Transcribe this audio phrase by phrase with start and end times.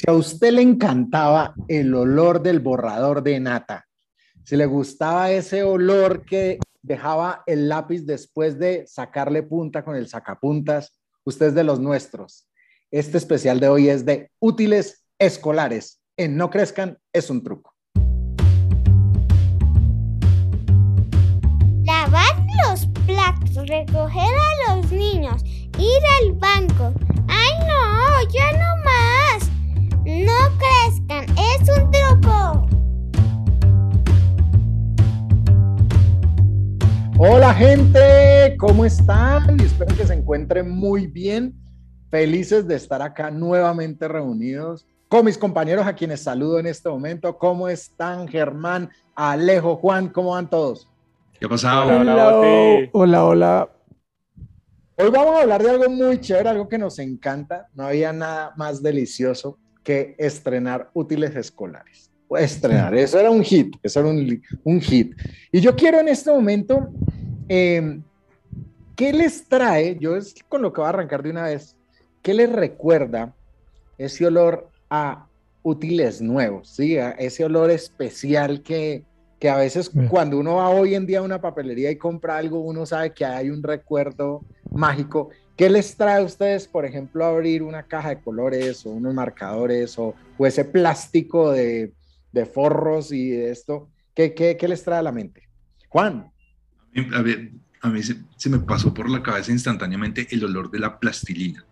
[0.00, 3.86] Si a usted le encantaba el olor del borrador de nata,
[4.46, 10.08] si le gustaba ese olor que dejaba el lápiz después de sacarle punta con el
[10.08, 12.48] sacapuntas, usted es de los nuestros.
[12.90, 16.00] Este especial de hoy es de útiles escolares.
[16.16, 17.74] En No Crezcan es un truco.
[21.84, 26.94] Lavar los platos, recoger a los niños, ir al banco.
[27.28, 28.32] ¡Ay no!
[28.32, 29.49] ¡Ya no más!
[30.10, 32.66] No crezcan, es un truco.
[37.16, 39.60] Hola gente, ¿cómo están?
[39.60, 41.54] Y espero que se encuentren muy bien.
[42.10, 47.38] Felices de estar acá nuevamente reunidos con mis compañeros a quienes saludo en este momento.
[47.38, 50.08] ¿Cómo están Germán, Alejo, Juan?
[50.08, 50.88] ¿Cómo van todos?
[51.38, 52.00] ¿Qué ha pasado?
[52.00, 53.70] Hola, hola, hola, hola.
[54.96, 57.68] Hoy vamos a hablar de algo muy chévere, algo que nos encanta.
[57.74, 62.10] No había nada más delicioso que estrenar útiles escolares.
[62.38, 65.14] Estrenar, eso era un hit, eso era un, un hit.
[65.50, 66.88] Y yo quiero en este momento,
[67.48, 68.00] eh,
[68.94, 69.96] ¿qué les trae?
[69.98, 71.76] Yo es con lo que voy a arrancar de una vez.
[72.22, 73.34] ¿Qué les recuerda
[73.98, 75.26] ese olor a
[75.62, 76.68] útiles nuevos?
[76.68, 76.98] ¿sí?
[76.98, 79.04] A ese olor especial que,
[79.40, 82.60] que a veces cuando uno va hoy en día a una papelería y compra algo,
[82.60, 85.30] uno sabe que hay un recuerdo mágico.
[85.60, 89.98] ¿Qué les trae a ustedes, por ejemplo, abrir una caja de colores o unos marcadores
[89.98, 91.94] o, o ese plástico de,
[92.32, 93.92] de forros y de esto?
[94.14, 95.42] ¿Qué, qué, qué les trae a la mente?
[95.90, 96.32] Juan,
[97.12, 97.52] A ver,
[97.82, 101.66] a mí se, se me pasó por la cabeza instantáneamente el olor de la plastilina.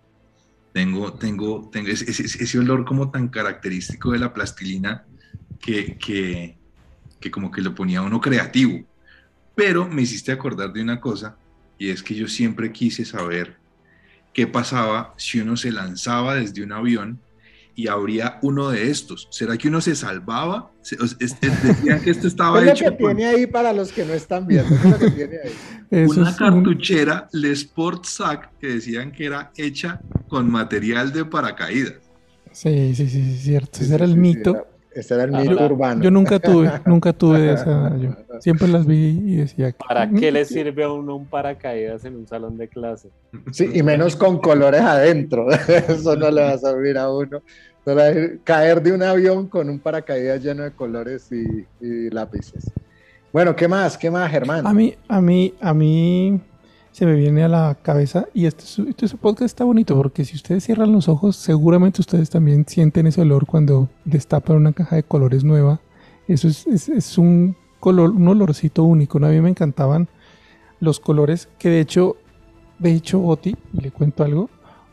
[0.73, 5.09] Tengo, tengo, tengo ese, ese- ese olor como tan característico de la plastilina
[5.59, 6.61] que, que,
[7.21, 8.87] que como que lo ponía a uno creativo.
[9.55, 11.41] Pero me hiciste acordar de una cosa
[11.79, 13.61] y es que yo siempre quise saber
[14.33, 17.21] qué pasaba si uno se lanzaba desde un avión
[17.75, 19.29] y abría uno de estos.
[19.31, 20.73] ¿Será que uno se salvaba?
[20.83, 23.73] Es- es- decían que esto ¿qué estaba es lo hecho que con- tiene ahí para
[23.73, 24.69] los que no están viendo?
[24.69, 25.53] ¿Qué es lo que tiene ahí?
[25.91, 31.13] Eso una es un- cartuchera Le Sport Sac que decían que era hecha con material
[31.13, 31.95] de paracaídas.
[32.53, 33.81] Sí, sí, sí, sí, cierto.
[33.81, 34.67] Ese era Sí, el sí, mito.
[34.91, 36.03] Era- ese era el Ah, mito urbano.
[36.03, 37.97] Yo nunca tuve, nunca tuve de esa.
[37.97, 38.11] Yo
[38.41, 39.75] siempre las vi y decía.
[39.87, 43.09] ¿Para qué le sirve a uno un paracaídas en un salón de clase?
[43.53, 45.47] Sí, y menos con colores adentro.
[45.89, 47.43] Eso no le va a servir a uno.
[48.45, 52.71] Caer de un avión con un paracaídas lleno de colores y, y lápices.
[53.33, 53.97] Bueno, ¿qué más?
[53.97, 54.67] ¿Qué más, Germán?
[54.67, 56.41] A mí, a mí, a mí
[56.99, 60.65] se me viene a la cabeza y este, este podcast está bonito porque si ustedes
[60.65, 65.45] cierran los ojos, seguramente ustedes también sienten ese olor cuando destapan una caja de colores
[65.45, 65.81] nueva.
[66.27, 69.21] Eso es, es, un color, un olorcito único.
[69.21, 69.29] ¿no?
[69.29, 70.09] A mí me encantaban
[70.81, 72.17] los colores que de hecho,
[72.81, 74.51] de hecho, Oti, le cuento algo,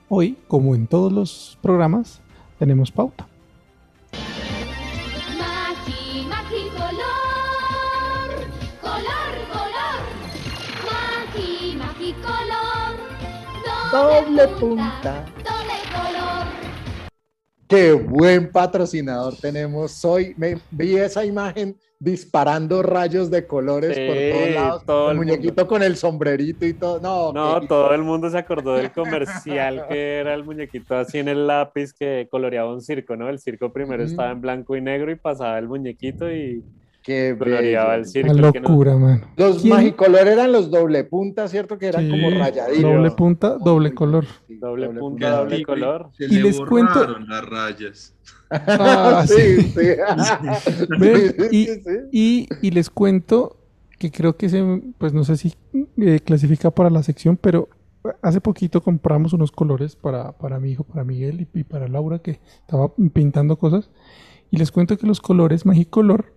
[0.08, 2.22] hoy, como en todos los programas,
[2.60, 3.28] tenemos pauta.
[13.96, 15.24] Doble punta.
[15.38, 16.48] Doble color.
[17.66, 20.34] Qué buen patrocinador tenemos hoy.
[20.36, 24.86] Me vi esa imagen disparando rayos de colores por todos lados.
[24.86, 27.00] todo el el muñequito con el sombrerito y todo.
[27.00, 31.30] No, No, todo el mundo se acordó del comercial que era el muñequito así en
[31.30, 33.30] el lápiz que coloreaba un circo, ¿no?
[33.30, 36.66] El circo primero estaba en blanco y negro y pasaba el muñequito y
[37.06, 38.10] qué coloreaba bello.
[38.16, 38.24] el.
[38.26, 39.28] Una no- locura, mano.
[39.38, 39.74] Los ¿Quién?
[39.76, 41.78] magicolor eran los doble punta, ¿cierto?
[41.78, 42.82] Que eran Sí, como rayaditos.
[42.82, 44.26] Doble punta, doble color.
[44.48, 46.10] Sí, Doble punta, doble color.
[46.18, 48.12] Se Y le les cuento- las rayas.
[48.52, 49.74] Ah, sí, sí.
[51.00, 51.92] Ve, Sí, y- sí, sí.
[52.12, 53.58] Y, y les cuento
[53.98, 54.64] que creo que se,
[54.98, 55.54] pues no sé si
[55.98, 57.70] eh, clasifica para la sección, pero
[58.22, 62.20] hace poquito compramos unos colores para, para mi hijo, para Miguel y, y para Laura
[62.20, 63.90] que estaba pintando cosas.
[64.52, 66.34] Y les cuento que los colores Magicolor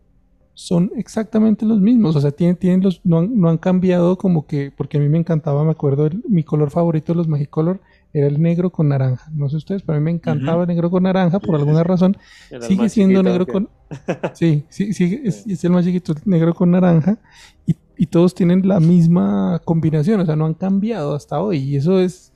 [0.61, 2.17] son exactamente los mismos.
[2.17, 5.09] O sea, tienen, tienen los, no, han, no han cambiado como que, porque a mí
[5.09, 7.81] me encantaba, me acuerdo, el- mi color favorito de los Magicolor
[8.13, 9.31] era el negro con naranja.
[9.33, 12.17] No sé ustedes, pero a mí me encantaba el negro con naranja por alguna razón.
[12.51, 13.69] El Sigue siendo negro que- con...
[14.35, 17.19] Sí, sí, sí, es, es el más chiquito, negro con naranja.
[17.65, 21.59] Y, y todos tienen la misma combinación, o sea, no han cambiado hasta hoy.
[21.59, 22.33] Y eso es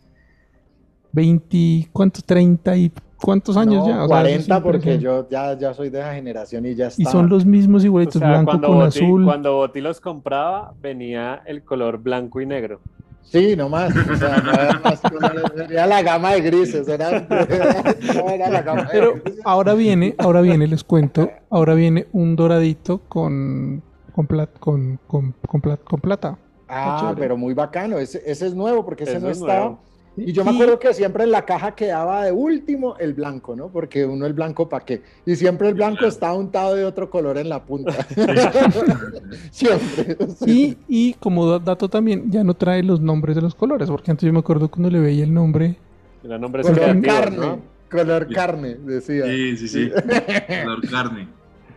[1.13, 2.25] 20, ¿cuántos?
[2.25, 2.93] 30 y
[3.23, 4.05] cuántos años No, ya.
[4.05, 6.89] O sea, eso es 40 porque yo ya, ya soy de esa generación y ya
[6.89, 7.01] está.
[7.03, 9.25] Y son los mismos O igualitos, sea, blanco cuando con Boti, azul.
[9.25, 12.81] cuando Boti los compraba, venía el color blanco y negro.
[13.23, 13.95] Sí, nomás.
[13.97, 16.87] O sea, no era más colores, era la gama de grises.
[16.89, 17.21] Era,
[18.15, 19.41] no era la gama de Pero grises.
[19.45, 23.83] ahora viene, ahora viene, les cuento, ahora viene un doradito con,
[24.13, 26.37] con, plat- con, con, con plat- con plata.
[26.69, 27.99] Ah, pero muy bacano.
[27.99, 29.59] Ese, ese es nuevo porque ese Ese no es está.
[29.61, 29.79] nuevo.
[30.17, 33.69] Y yo me acuerdo que siempre en la caja quedaba de último el blanco, ¿no?
[33.69, 35.03] Porque uno el blanco para qué.
[35.25, 37.93] Y siempre el blanco estaba untado de otro color en la punta.
[39.51, 40.17] siempre.
[40.47, 44.11] Y, y como da- dato también, ya no trae los nombres de los colores, porque
[44.11, 45.77] antes yo me acuerdo cuando le veía el nombre,
[46.23, 47.37] Los nombres Color creativos, carne.
[47.39, 47.61] ¿no?
[47.91, 48.35] Color Sí.
[48.35, 49.25] carne, decía.
[49.27, 49.91] Sí, sí, sí.
[50.65, 51.29] Color carne.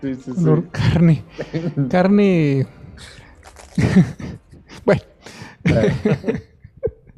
[0.01, 0.31] Sí, sí, sí.
[0.43, 1.23] color carne.
[1.89, 2.67] Carne.
[4.85, 5.01] bueno,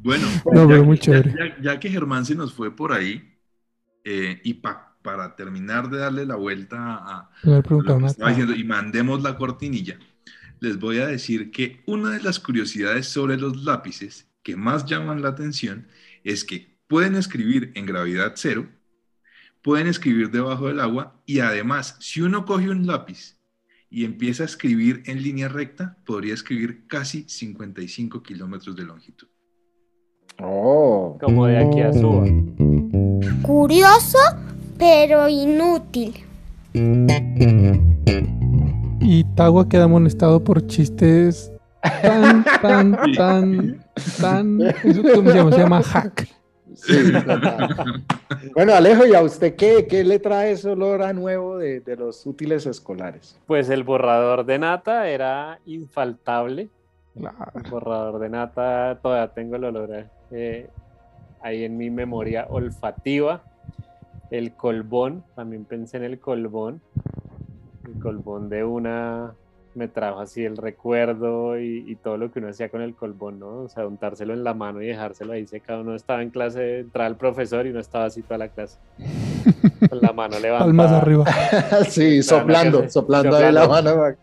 [0.08, 1.34] Bueno, No, ya, pero muy ya- chévere.
[1.38, 3.38] ya- ya que Germán se nos fue por ahí,
[4.04, 7.62] eh, y pa- para terminar de darle la vuelta a, me lo
[7.98, 9.98] que estaba diciendo y mandemos la cortinilla,
[10.60, 15.20] les voy a decir que una de las curiosidades sobre los lápices que más llaman
[15.20, 15.88] la atención
[16.24, 18.66] es que pueden escribir en gravedad cero,
[19.60, 23.36] pueden escribir debajo del agua y además, si uno coge un lápiz
[23.90, 29.28] y empieza a escribir en línea recta, podría escribir casi 55 kilómetros de longitud.
[30.42, 31.16] Oh.
[31.20, 32.26] Como de aquí a Suba.
[33.42, 34.18] Curioso,
[34.78, 36.14] pero inútil.
[39.00, 41.50] Y Tagua queda amonestado por chistes
[42.02, 43.84] tan, tan, tan,
[44.20, 44.60] tan.
[44.62, 45.52] ¿Eso cómo se llama?
[45.52, 46.28] Se llama hack.
[46.74, 47.12] Sí,
[48.54, 51.96] bueno, Alejo, ¿y a usted qué, qué le trae ese olor a nuevo de, de
[51.96, 53.36] los útiles escolares?
[53.46, 56.68] Pues el borrador de nata era infaltable.
[57.16, 57.50] Claro.
[57.56, 59.90] El borrador de nata, todavía tengo el olor
[60.30, 60.68] eh,
[61.40, 63.42] ahí en mi memoria olfativa.
[64.30, 66.80] El colbón, también pensé en el colbón.
[67.86, 69.32] El colbón de una
[69.74, 73.38] me trajo así el recuerdo y, y todo lo que uno hacía con el colbón,
[73.38, 73.60] ¿no?
[73.60, 75.82] O sea, untárselo en la mano y dejárselo ahí secado.
[75.82, 78.78] Uno estaba en clase, entraba el profesor y uno estaba así toda la clase.
[79.88, 80.66] Con la mano levantada.
[80.66, 81.24] Palmas arriba.
[81.88, 83.96] sí, soplando, sí, soplando ahí la soplando.
[83.96, 84.16] mano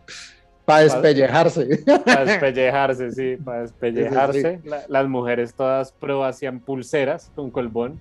[0.66, 1.78] para despellejarse.
[2.04, 4.60] Para despellejarse, sí, para despellejarse.
[4.64, 7.98] La- las mujeres todas pro hacían pulseras con colbón.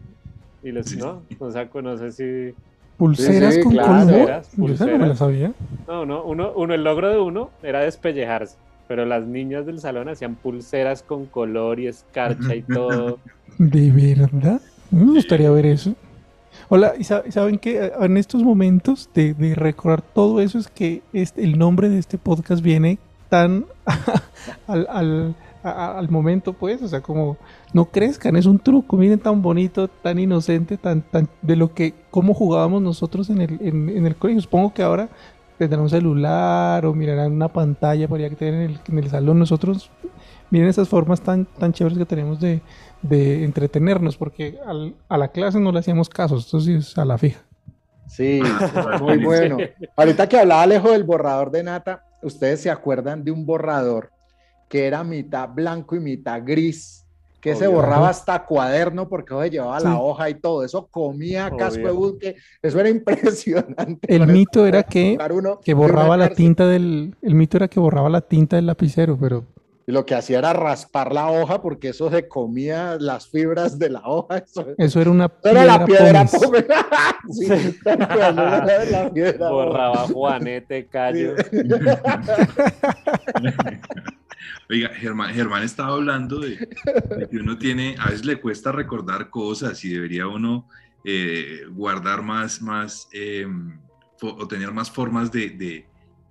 [0.63, 0.97] Y les, Sí.
[0.97, 1.21] ¿no?
[1.39, 2.53] O sea, no sé si.
[2.97, 3.89] Pulseras Sí, sí, con claro.
[3.94, 4.12] colmo.
[4.12, 5.17] Pulseras, Yo no me pulseras.
[5.17, 5.51] sabía.
[5.88, 8.57] No, no, uno, uno, el logro de uno era despellejarse.
[8.88, 13.19] Pero las niñas del salón hacían pulseras con color y escarcha y todo.
[13.57, 14.62] ¿De verdad?
[14.91, 15.94] Me gustaría ver eso.
[16.69, 21.03] Hola, ¿y sa- saben que en estos momentos de, de recordar todo eso es que
[21.13, 22.97] este, el nombre de este podcast viene
[23.29, 23.65] tan
[24.67, 24.88] al,
[25.63, 27.38] al- momento, pues, o sea, como
[27.73, 31.94] no crezcan, es un truco, miren tan bonito, tan inocente, tan, tan de lo que,
[32.12, 34.41] cómo jugábamos nosotros en el, en, en el colegio.
[34.41, 35.09] Supongo que ahora
[35.57, 39.39] tendrán un celular o mirarán una pantalla allá que tienen en el, en el salón.
[39.39, 39.89] Nosotros,
[40.50, 42.62] miren esas formas tan, tan chéveres que tenemos de,
[43.01, 47.06] de entretenernos, porque al- a la clase no le hacíamos caso, esto sí es a
[47.06, 47.42] la fija.
[48.07, 48.42] Sí,
[49.01, 49.57] muy bueno.
[49.95, 54.12] Ahorita que hablaba Alejo del borrador de nata, ¿ustedes se acuerdan de un borrador
[54.69, 57.01] que era mitad blanco y mitad gris?
[57.41, 57.77] Que se Obvio.
[57.77, 59.98] borraba hasta cuaderno porque oye, llevaba la Sí.
[60.00, 60.63] hoja y todo.
[60.63, 62.36] Eso comía casco de buque.
[62.59, 64.00] Eso era impresionante.
[64.15, 65.15] El Con mito era que,
[65.63, 69.44] que borraba la tinta del, el mito era que borraba la tinta del lapicero, pero
[69.88, 73.92] Y lo que hacía era raspar la hoja porque eso se comía las fibras de
[73.92, 74.40] la hoja.
[74.40, 76.28] Eso, eso era una eso era la piedra
[77.32, 77.48] sí,
[77.86, 79.50] era la piedra.
[79.52, 81.36] Borraba Juanete, Cayo.
[84.70, 86.58] Oiga, Germán, Germán estaba hablando de,
[87.18, 90.68] de que uno tiene, a veces le cuesta recordar cosas y debería uno
[91.04, 93.46] eh, guardar más, más eh,
[94.20, 95.86] fo- o tener más formas de, de-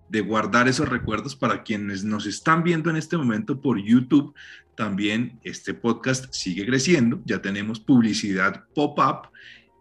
[0.09, 4.35] de guardar esos recuerdos para quienes nos están viendo en este momento por YouTube.
[4.77, 9.29] También este podcast sigue creciendo, ya tenemos publicidad pop-up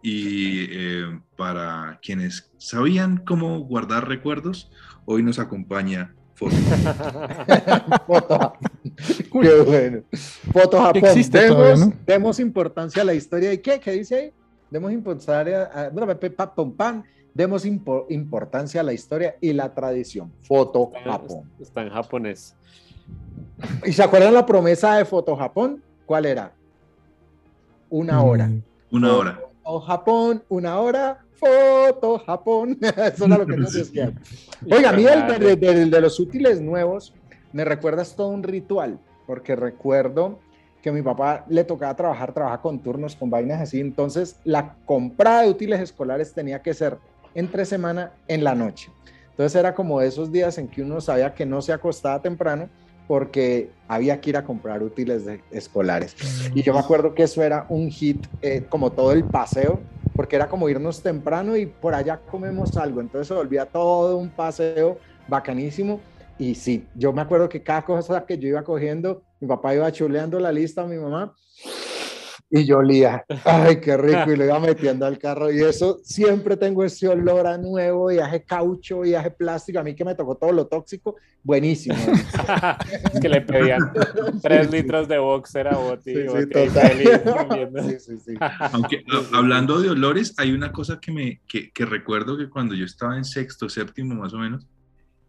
[0.02, 4.70] y eh, para quienes sabían cómo guardar recuerdos,
[5.06, 6.56] hoy nos acompaña Foto.
[8.06, 8.52] Foto.
[9.40, 10.02] Qué bueno.
[10.52, 11.04] Foto Japón.
[11.04, 11.92] Existe demos, todavía, ¿no?
[12.06, 13.52] demos importancia a la historia.
[13.52, 13.78] ¿Y qué?
[13.80, 14.32] ¿Qué dice ahí?
[14.70, 17.02] Demos importancia a, bueno, pe- pa- pam, pam.
[17.34, 20.32] Demos impo- importancia a la historia y la tradición.
[20.42, 21.50] Foto Japón.
[21.60, 22.54] Está en japonés.
[23.84, 25.82] ¿Y se acuerdan la promesa de Foto Japón?
[26.06, 26.52] ¿Cuál era?
[27.90, 28.46] Una hora.
[28.48, 28.62] Mm,
[28.92, 29.40] Una hora.
[29.62, 31.18] Foto Japón, una hora.
[31.32, 32.78] Foto Japón.
[32.96, 34.18] Eso era lo que nos decían.
[34.70, 37.12] Oiga, a mí el de, de- de- los útiles nuevos
[37.52, 40.38] me recuerdas todo un ritual, porque recuerdo
[40.82, 44.74] que a mi papá le tocaba trabajar, trabaja con turnos, con vainas así, entonces la
[44.84, 46.98] comprada de útiles escolares tenía que ser
[47.34, 48.90] entre semana en la noche.
[49.30, 52.70] Entonces era como esos días en que uno sabía que no se acostaba temprano
[53.06, 56.14] porque había que ir a comprar útiles de- escolares.
[56.54, 59.82] Y yo me acuerdo que eso era un hit, eh, como todo el paseo,
[60.16, 63.00] porque era como irnos temprano y por allá comemos algo.
[63.00, 66.00] Entonces se volvía todo un paseo bacanísimo.
[66.38, 69.90] Y sí, yo me acuerdo que cada cosa que yo iba cogiendo, mi papá iba
[69.92, 71.34] chuleando la lista a mi mamá
[72.50, 75.50] y yo olía, ay, qué rico, y lo iba metiendo al carro.
[75.50, 79.80] Y eso siempre tengo ese olor a nuevo, viaje caucho, viaje plástico.
[79.80, 81.96] A mí que me tocó todo lo tóxico, buenísimo.
[83.12, 83.80] es que le pedían
[84.40, 84.76] tres Sí, sí.
[84.82, 86.12] litros de boxer a Boti.
[86.14, 87.20] Sí, sí, Boti feliz.
[87.88, 88.34] Sí, sí, sí.
[88.72, 92.74] Aunque a- hablando de olores, hay una cosa que me que, que recuerdo que cuando
[92.74, 94.66] yo estaba en sexto, séptimo más o menos,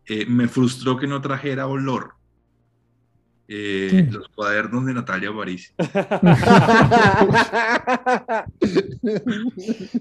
[0.08, 2.12] eh, me frustró que no trajera olor.
[3.48, 4.02] Eh, Sí.
[4.12, 5.74] Los cuadernos de Natalia París.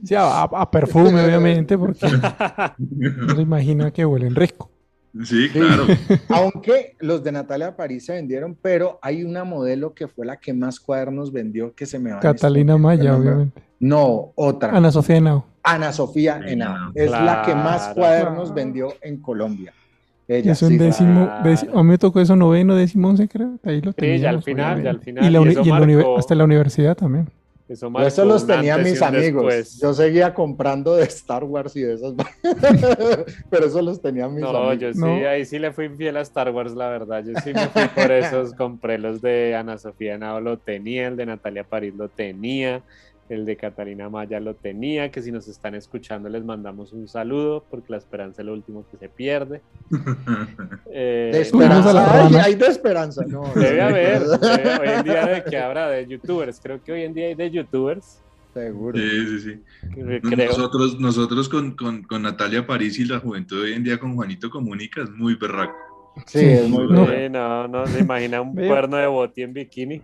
[0.04, 2.06] Sí, a, a perfume, obviamente, porque
[2.78, 4.70] no se imagina que huelen rico.
[5.22, 5.84] Sí, claro.
[6.28, 10.52] Aunque los de Natalia París se vendieron, pero hay una modelo que fue la que
[10.52, 13.62] más cuadernos vendió que se me va a Catalina Maya, obviamente.
[13.78, 14.76] No, otra.
[14.76, 15.46] Ana Sofía Henao.
[15.62, 16.90] Ana Sofía Henao.
[16.94, 18.54] Es la que más cuadernos Claro.
[18.54, 19.72] vendió en Colombia.
[20.26, 20.78] Ella Eso en sí.
[20.78, 21.50] décimo, Claro.
[21.50, 23.58] décimo- a mí me tocó eso noveno, décimo, once, creo.
[23.62, 25.54] Ahí lo Sí, ya al teníamos, final, ya al final, Y, la y y en
[25.68, 27.28] la univer- marcó- hasta la universidad también.
[27.68, 29.42] Eso, marcó eso los tenía mis amigos.
[29.46, 29.80] después.
[29.80, 32.12] Yo seguía comprando de Star Wars y de esas.
[33.50, 34.78] pero eso los tenía mis No, amigos.
[34.78, 35.28] yo sí, No.
[35.28, 37.22] ahí sí le fui infiel a Star Wars, la verdad.
[37.24, 41.16] Yo sí me fui por esos, compré los de Ana Sofía Nao, lo tenía, el
[41.16, 42.82] de Natalia París lo tenía,
[43.28, 47.64] el de Catalina Maya lo tenía, que si nos están escuchando les mandamos un saludo,
[47.70, 49.60] porque la esperanza es lo último que se pierde.
[50.96, 52.14] Eh, De Subimos a la esperanza.
[52.26, 52.44] Ay, rana.
[52.44, 53.24] hay de esperanza.
[53.26, 57.02] No, Debe haber, debe- hoy en día de que habrá de youtubers, creo que hoy
[57.02, 58.20] en día hay de youtubers,
[58.52, 58.96] Seguro.
[58.96, 59.60] Sí, sí, sí.
[60.22, 60.46] creo.
[60.50, 64.14] Nosotros, nosotros con, con, con Natalia París y la juventud de hoy en día con
[64.14, 65.74] Juanito Comunica es muy berraco.
[66.26, 66.44] Sí, Sí.
[66.46, 66.86] es muy.
[66.86, 70.00] Sí, no, no se imagina un cuerno de boti en bikini.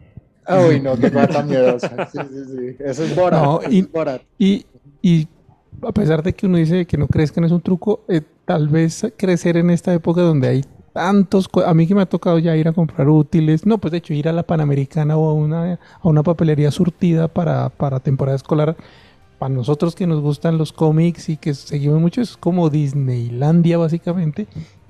[0.49, 2.09] Uy, no, qué cosa tan miedosa.
[2.11, 2.77] Sí, sí, sí.
[2.81, 3.43] Eso es Borat.
[3.43, 4.23] No, y- es Borat.
[4.39, 4.67] Y,
[5.03, 5.29] y
[5.83, 8.23] a pesar de que uno dice que no crees que no es un truco, eh,
[8.45, 11.49] tal vez crecer en esta época donde hay tantos...
[11.65, 14.13] A mí que me ha tocado ya ir a comprar útiles, no, pues de hecho
[14.13, 18.77] ir a la Panamericana o a una, a una papelería surtida para, para temporada escolar,
[19.39, 24.49] para nosotros que nos gustan los cómics y que seguimos mucho, es como Disneylandia básicamente.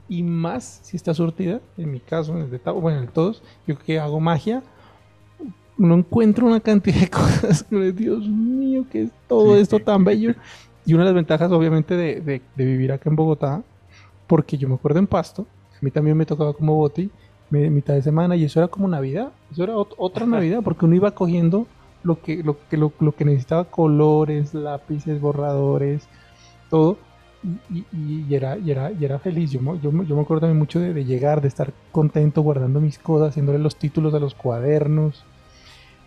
[0.09, 3.11] Y más si está surtida, en mi caso, en el de Tavo, bueno, en el
[3.11, 4.63] todos, yo que hago magia,
[5.81, 10.35] uno encuentra una cantidad de cosas Dios mío, que es todo esto tan bello.
[10.85, 13.63] Y una de las ventajas, obviamente, de, de- de vivir acá en Bogotá,
[14.27, 17.11] porque yo me acuerdo en Pasto, a mí también me tocaba como boti,
[17.51, 20.95] mitad de semana, y eso era como Navidad, eso era ot- otra Navidad, porque uno
[20.97, 21.67] iba cogiendo
[22.03, 26.09] lo que, lo que, lo, lo que necesitaba, colores, lápices, borradores,
[26.69, 26.99] todo.
[27.71, 29.51] Y, y- y era, y, era, y era feliz.
[29.51, 32.81] Yo, me- yo, yo me acuerdo también mucho de, de llegar, de estar contento guardando
[32.81, 35.25] mis cosas, haciéndole los títulos a los cuadernos.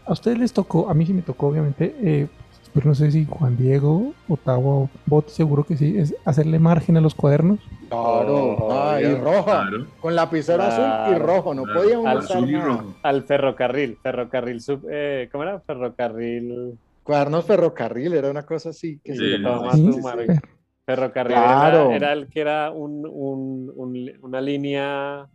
[0.05, 2.27] A ustedes les tocó, a mí sí me tocó, obviamente, eh,
[2.73, 7.01] pero no sé si Juan Diego, Otavo, Bot, seguro que sí, es hacerle margen a
[7.01, 7.59] los cuadernos.
[7.87, 8.35] Claro.
[8.57, 9.67] Oh, Ah, y roja.
[9.67, 9.87] Claro.
[10.01, 11.53] Con lapicero azul y rojo.
[11.53, 11.81] No Claro.
[11.81, 12.95] podíamos Al usar Azul y rojo.
[13.03, 15.59] Al ferrocarril, ferrocarril sub, eh, ¿cómo era?
[15.61, 18.99] Ferrocarril, Cuadernos ferrocarril, era una cosa así.
[19.03, 19.71] Que Sí, se sí, llamaba.
[20.85, 21.85] ferrocarril Claro.
[21.91, 25.27] era, era el que era un, un- un- una línea,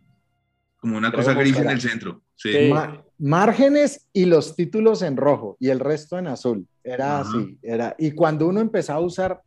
[0.77, 2.21] Como una cosa gris en el centro.
[2.35, 2.51] Sí.
[2.53, 2.71] Sí.
[3.19, 6.65] Márgenes y los títulos en rojo y el resto en azul.
[6.83, 7.29] Era Ajá.
[7.29, 7.57] así.
[7.61, 7.95] Era.
[7.97, 9.41] Y cuando uno empezaba a usar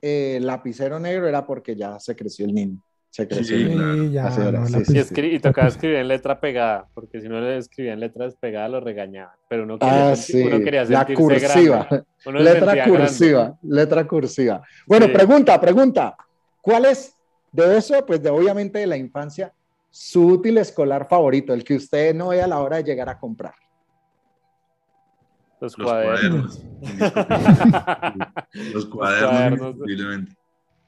[0.00, 2.82] eh, lapicero negro era porque ya se creció el niño.
[3.10, 3.78] Se creció Sí, el niño.
[3.82, 4.04] claro.
[4.04, 7.28] ya, Así era, no, sí, y, escri- y tocaba escribir en letra pegada, porque si
[7.28, 10.42] no le escribían letra despegada lo regañaban, pero uno quería, Ah, senti- sí.
[10.46, 11.88] uno quería La cursiva.
[12.26, 12.98] Uno Letra sentía grande.
[12.98, 13.58] cursiva.
[13.62, 14.62] Letra cursiva.
[14.86, 15.12] Bueno, Sí.
[15.12, 16.16] pregunta, pregunta.
[16.62, 17.14] ¿Cuál es
[17.52, 18.04] de eso?
[18.06, 19.52] Pues de obviamente de la infancia,
[19.98, 23.18] su útil escolar favorito, el que usted no ve a la hora de llegar a
[23.18, 23.54] comprar.
[25.60, 26.62] Los, Los cuadernos.
[28.72, 30.36] Los cuadernos, indiscutiblemente.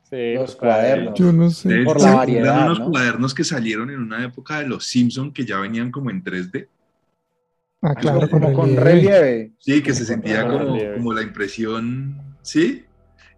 [0.09, 1.19] Sí, Los cuadernos.
[1.19, 1.69] Yo no sé.
[1.69, 2.91] De Por la ¿se variedad, unos ¿no?
[2.91, 6.69] cuadernos que salieron en una época de los Simpson que ya venían como en 3D.
[7.83, 9.55] Ah, claro, con como con relieve.
[9.59, 12.37] Sí, que se sentía como, como la impresión.
[12.43, 12.85] Sí,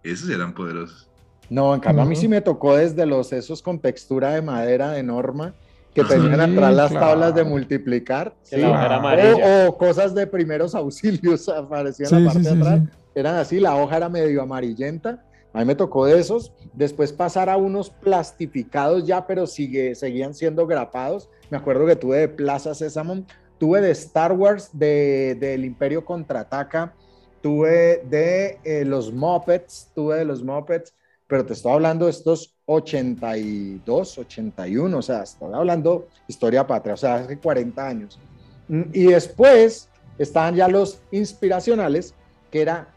[0.03, 1.09] esos eran poderosos.
[1.49, 4.91] No, en cambio a mí sí me tocó desde los esos con textura de madera
[4.91, 5.53] de norma
[5.93, 6.09] que Ajá.
[6.15, 7.05] tenían Sí, atrás las claro.
[7.07, 8.33] tablas de multiplicar.
[8.41, 8.57] Sí.
[8.57, 8.99] la hoja era Ah.
[8.99, 9.65] amarilla.
[9.65, 12.79] O, o cosas de primeros auxilios aparecían Sí, en la parte sí, de atrás.
[12.81, 12.89] sí.
[13.15, 15.23] Eran así, la hoja era medio amarillenta.
[15.53, 16.51] A mí me tocó de esos.
[16.73, 21.29] Después pasar a unos plastificados ya, pero sigue, seguían siendo grapados.
[21.51, 23.23] Me acuerdo que tuve de Plaza Sésamo,
[23.59, 26.93] tuve de Star Wars, de, del Imperio Contraataca,
[27.41, 30.95] tuve de eh, los Muppets, tuve de los Muppets,
[31.33, 36.97] pero te estoy hablando de estos 82, 81, o sea, estoy hablando historia patria, o
[36.97, 38.19] sea, hace 40 años.
[38.67, 42.13] Mm, Y después estaban ya los inspiracionales,
[42.51, 42.87] que eran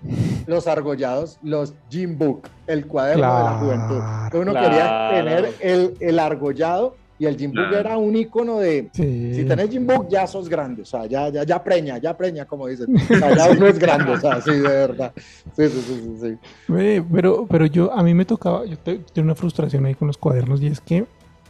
[0.46, 4.02] los argollados, los Jim Book, el cuaderno de la juventud.
[4.38, 5.16] Uno quería Claro.
[5.16, 7.78] tener el, el argollado Y el Jim Book Claro.
[7.78, 9.34] era un icono de, Sí.
[9.34, 12.44] si tenés Jim Book ya sos grande, o sea, ya, ya, ya preña, ya preña,
[12.44, 12.94] como dicen.
[12.94, 15.12] O sea, ya uno es grande, o sea, sí, de verdad.
[15.16, 16.36] Sí, sí, sí, sí.
[16.66, 17.02] sí.
[17.12, 20.18] Pero, pero yo, a mí me tocaba, yo te- tenía una frustración ahí con los
[20.18, 21.06] cuadernos y es que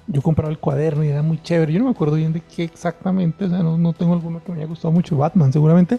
[0.06, 1.73] yo compraba el cuaderno y era muy chévere.
[1.73, 4.52] Yo no me acuerdo bien de qué exactamente, o sea, no, no tengo alguno que
[4.52, 5.99] me haya gustado mucho, Batman seguramente.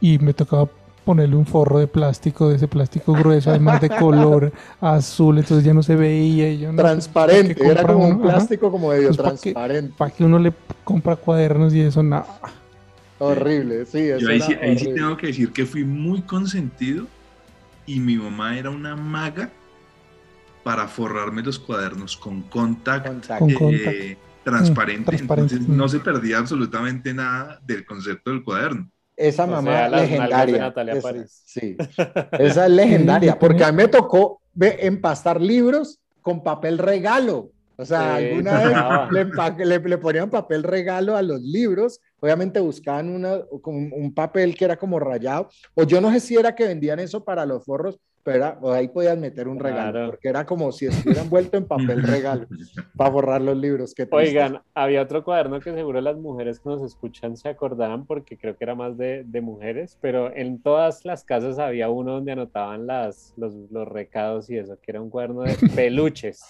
[0.00, 0.68] Y me tocaba
[1.08, 5.72] ponerle un forro de plástico, de ese plástico grueso, además de color azul, entonces ya
[5.72, 6.50] no se veía.
[6.52, 8.24] Y yo no sé, Transparente, ¿para qué era como un uno?
[8.26, 8.48] Ajá.
[8.48, 9.94] plástico como medio Pues, transparente.
[9.96, 10.52] ¿Para que uno le
[10.84, 12.02] compra cuadernos y eso?
[12.02, 12.26] Nada.
[13.18, 17.10] Horrible, sí, eso Yo ahí, sí, ahí sí tengo que decir que fui muy consentido
[17.86, 19.56] y mi mamá era una maga
[20.62, 23.38] para forrarme los cuadernos con contact, Contact.
[23.38, 24.18] Con eh, contact.
[24.44, 25.76] transparente, Mm, transparente, entonces mm.
[25.76, 28.90] no se perdía absolutamente nada del concepto del cuaderno.
[29.18, 30.58] Esa O mamá sea, de legendaria.
[30.58, 31.42] Natalia esa, París.
[31.44, 31.76] Sí,
[32.38, 37.50] esa es legendaria, porque a mí me tocó empastar libros con papel regalo.
[37.76, 39.08] O sea, Sí, alguna vez tocaba.
[39.58, 44.56] le, le- le ponían papel regalo a los libros, obviamente buscaban una, como un papel
[44.56, 47.64] que era como rayado, o yo no sé si era que vendían eso para los
[47.64, 47.98] forros,
[48.28, 50.10] pero era- o ahí podían meter un regalo, Claro.
[50.10, 52.46] porque era como si estuviera envuelto en papel regalo
[52.96, 53.94] para forrar los libros.
[53.94, 54.16] Qué triste.
[54.28, 58.54] Oigan, había otro cuaderno que seguro las mujeres que nos escuchan se acordarán porque creo
[58.54, 62.86] que era más de, de mujeres, pero en todas las casas había uno donde anotaban
[62.86, 66.42] las, los, los recados y eso, que era un cuaderno de peluches.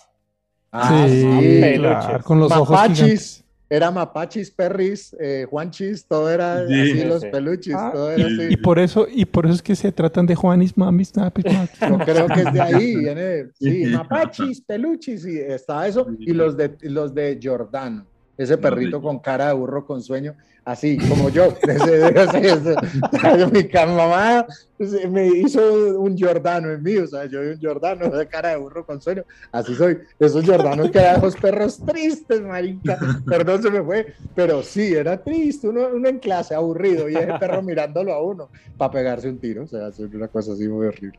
[0.73, 1.79] Ah, sí, peluches.
[2.07, 3.45] claro, con los ojos gigantes.
[3.71, 6.75] Era mapachis, perris, eh, juanchis, todo era Sí.
[6.81, 7.29] así, Sí, los sí.
[7.31, 8.53] peluches, Ah, todo era y- así.
[8.55, 11.81] Y por eso, y por eso es que se tratan de Juanis, Mamis, Napis, Maquis.
[11.81, 16.57] Yo creo que es de ahí, viene, sí, mapachis, peluchis, y está eso, y los
[16.57, 18.07] de, los de Giordano,
[18.39, 21.47] ese perrito con cara de burro con sueño, así como yo.
[21.69, 24.47] Ese- ese- ese- mi mamá
[24.79, 28.57] ese, me hizo un Giordano en mí, o sea, yo un Giordano de cara de
[28.59, 29.99] burro con sueño, así soy.
[30.21, 35.17] Esos Giordanos que eran los perros tristes, marica, perdón, se me fue, pero sí, era
[35.23, 39.39] triste, uno, uno en clase aburrido y ese perro mirándolo a uno para pegarse un
[39.39, 41.19] tiro, o sea, es una cosa así muy horrible.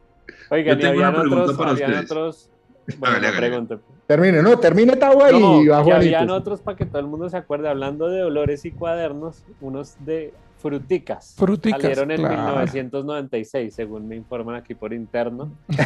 [0.52, 2.12] Oigan, Yo y tengo una habían pregunta otros, para habían ustedes.
[2.12, 2.50] otros,
[2.98, 3.38] bueno, no hágale.
[3.38, 3.78] pregunte.
[4.08, 7.30] Termine, no, termine Tawa No, y va que habían otros para que todo el mundo
[7.30, 11.36] se acuerde, hablando de olores y cuadernos, unos de fruticas.
[11.38, 12.36] Fruticas, Salieron en claro.
[12.36, 15.52] 1996, según me informan aquí por interno.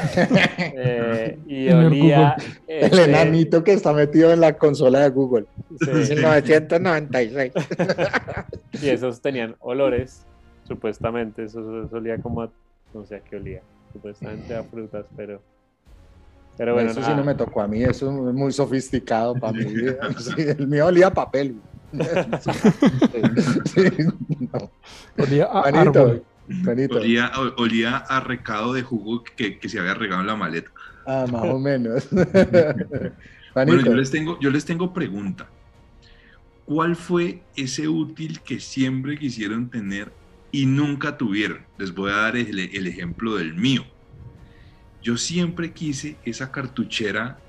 [0.75, 2.35] Eh, y el olía...
[2.67, 5.45] El este, enanito que está metido en la consola de Google.
[5.79, 7.53] sí, 1996.
[8.81, 10.25] y esos tenían olores,
[10.63, 12.49] supuestamente, eso, eso olía como a,
[12.93, 13.61] no sé a qué olía,
[13.91, 15.41] supuestamente a frutas, pero...
[16.57, 19.65] Pero bueno, eso sí no me tocó a mí, eso es muy sofisticado para mí.
[20.19, 21.55] Sí, el mío olía a papel.
[23.65, 23.81] Sí,
[24.51, 24.71] no.
[25.17, 26.23] Olía a árbol.
[27.57, 30.71] Olía, a recado de jugo que, que se había regado en la maleta.
[31.05, 32.07] Ah, más o menos.
[33.53, 35.47] Bueno, yo les tengo, yo les tengo pregunta.
[36.65, 40.11] ¿Cuál fue ese útil que siempre quisieron tener
[40.51, 41.59] y nunca tuvieron?
[41.77, 43.83] Les voy a dar el, el ejemplo del mío.
[45.03, 47.43] Yo siempre quise esa cartuchera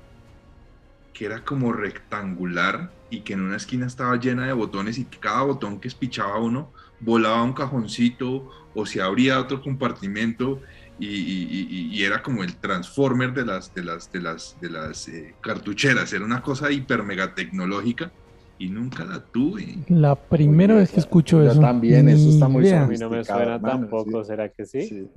[1.13, 5.19] que era como rectangular y que en una esquina estaba llena de botones y que
[5.19, 10.61] cada botón que espichaba uno volaba a un cajoncito o se abría otro compartimento
[10.97, 14.69] y, y- y- y era como el transformer de las, de las, de las, de
[14.69, 16.11] las eh, cartucheras.
[16.13, 18.11] Era una cosa hiper mega tecnológica
[18.57, 19.85] y nunca la tuve.
[19.89, 21.61] La primera vez que escucho yo eso.
[21.61, 22.83] también, eso está muy idea.
[22.83, 24.27] A mí no me suena hermano, tampoco, sí.
[24.27, 24.81] ¿será que sí?
[24.81, 25.09] Sí.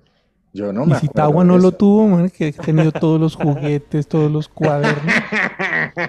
[0.53, 3.21] Yo no Y me si acuerdo Tawa no lo tuvo, man, que ha tenido todos
[3.21, 5.15] los juguetes, todos los cuadernos.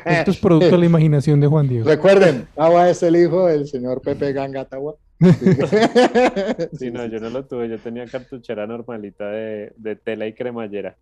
[0.06, 1.88] Esto es producto de la imaginación de Juan Diego.
[1.88, 4.96] Recuerden, Tawa es el hijo del señor Pepe Ganga Tawa.
[6.80, 10.96] Sí, no, yo no lo tuve, yo tenía cartuchera normalita de, de tela y cremallera.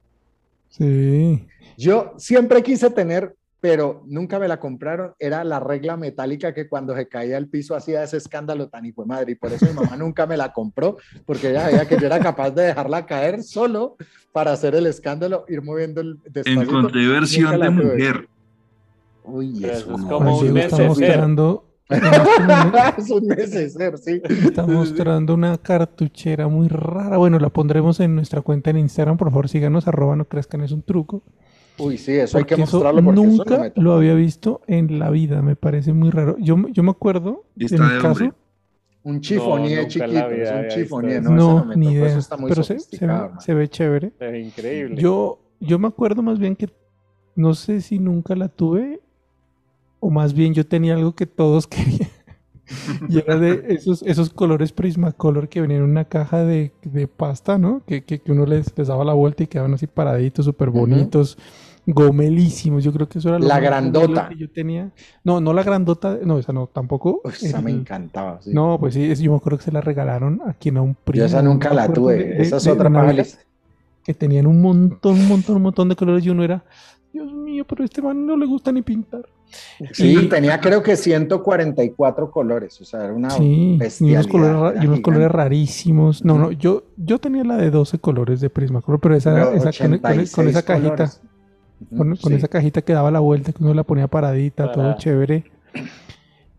[0.69, 1.45] Sí.
[1.77, 3.35] Yo siempre quise tener,
[3.67, 7.75] pero nunca me la compraron, era la regla metálica que cuando se caía al piso
[7.75, 9.31] hacía ese escándalo tan hijo de madre.
[9.33, 12.17] Y por eso mi mamá nunca me la compró, porque ella veía que yo era
[12.21, 13.97] capaz de dejarla caer solo
[14.31, 16.61] para hacer el escándalo, ir moviendo el despacito.
[16.61, 18.29] Encontré versión de mujer.
[19.25, 20.87] Uy, Pero eso es como un neceser.
[20.87, 21.65] mostrando,
[22.97, 24.21] es un neceser, sí.
[24.45, 27.17] está mostrando una cartuchera muy rara.
[27.17, 29.17] Bueno, la pondremos en nuestra cuenta en Instagram.
[29.17, 31.21] Por favor, síganos, arroba no crezcan, es un truco.
[31.79, 34.99] Uy, sí, eso hay que mostrarlo porque eso no nunca me lo había visto en
[34.99, 35.41] la vida.
[35.41, 36.37] Me parece muy raro.
[36.39, 38.33] Yo, yo me acuerdo, está mi de caso, hombre.
[39.03, 41.31] Un en la chiquito, es un chifonier, eso.
[41.31, 42.07] no, ese no, me ni idea.
[42.07, 42.81] eso está muy Pero se, ve,
[43.39, 44.11] se ve chévere.
[44.19, 45.01] Es increíble.
[45.01, 46.67] Yo, yo me acuerdo más bien que
[47.35, 48.99] no sé si nunca la tuve,
[50.01, 52.06] o más bien yo tenía algo que todos querían.
[53.09, 57.57] Y era de esos, esos colores Prismacolor que venían en una caja de, de pasta,
[57.57, 57.81] ¿no?
[57.85, 61.37] Que, que, que uno les, les daba la vuelta y quedaban así paraditos, súper bonitos.
[61.85, 62.83] gomelísimos.
[62.83, 64.29] Yo creo que eso era lo La grandota.
[64.29, 64.91] que yo tenía.
[65.23, 67.21] No, no la grandota, no, esa no, tampoco.
[67.23, 68.41] Uy, esa me encantaba.
[68.41, 68.51] sí.
[68.53, 71.21] No, pues sí, yo me acuerdo que se la regalaron a quien a un primo.
[71.21, 72.15] Yo esa nunca la tuve.
[72.17, 73.39] de- esa es de otra lista.
[74.03, 76.63] que tenían un montón, un montón, un montón de colores y uno era,
[77.17, 79.21] Dios mío, pero a este man no le gusta ni pintar.
[79.93, 82.79] Sí, Y- tenía creo que 144 colores.
[82.81, 86.23] O sea, era una Sí, y unos colores, y unos colores rarísimos.
[86.25, 89.71] No, no, yo, yo tenía la de 12 colores de Prismacolor, pero esa, Pero esa
[89.71, 91.21] con, con- con 86 esa cajita, colores.
[91.89, 92.33] Con, con sí.
[92.33, 95.45] esa cajita que daba la vuelta, que uno la ponía paradita, todo chévere.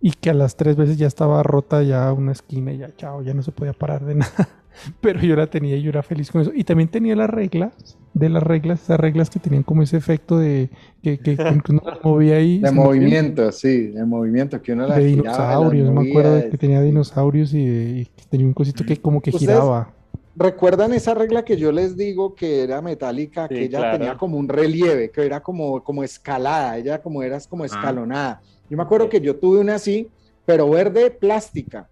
[0.01, 3.21] Y que a las tres veces ya estaba rota ya una esquina y ya, chao,
[3.23, 4.49] ya no se podía parar de nada.
[5.01, 6.53] Pero yo la tenía y yo era feliz con eso.
[6.55, 7.73] Y también tenía la regla
[8.15, 10.71] de las reglas, esas reglas que tenían como ese efecto de
[11.03, 12.59] que, que, que uno las movía ahí.
[12.59, 16.51] De movimiento, sí, de movimiento, que uno la de dinosaurios, las no me acuerdo de
[16.51, 19.95] que tenía dinosaurios y, de- y que tenía un cosito que como que ¿Ustedes- giraba.
[20.41, 23.99] ¿Recuerdan esa regla que yo les digo que era metálica, Sí, que ella claro.
[23.99, 28.41] tenía como un relieve, que era como, como escalada, ella como era como escalonada?
[28.71, 30.09] Yo me acuerdo que yo tuve una así,
[30.47, 31.89] pero verde plástica.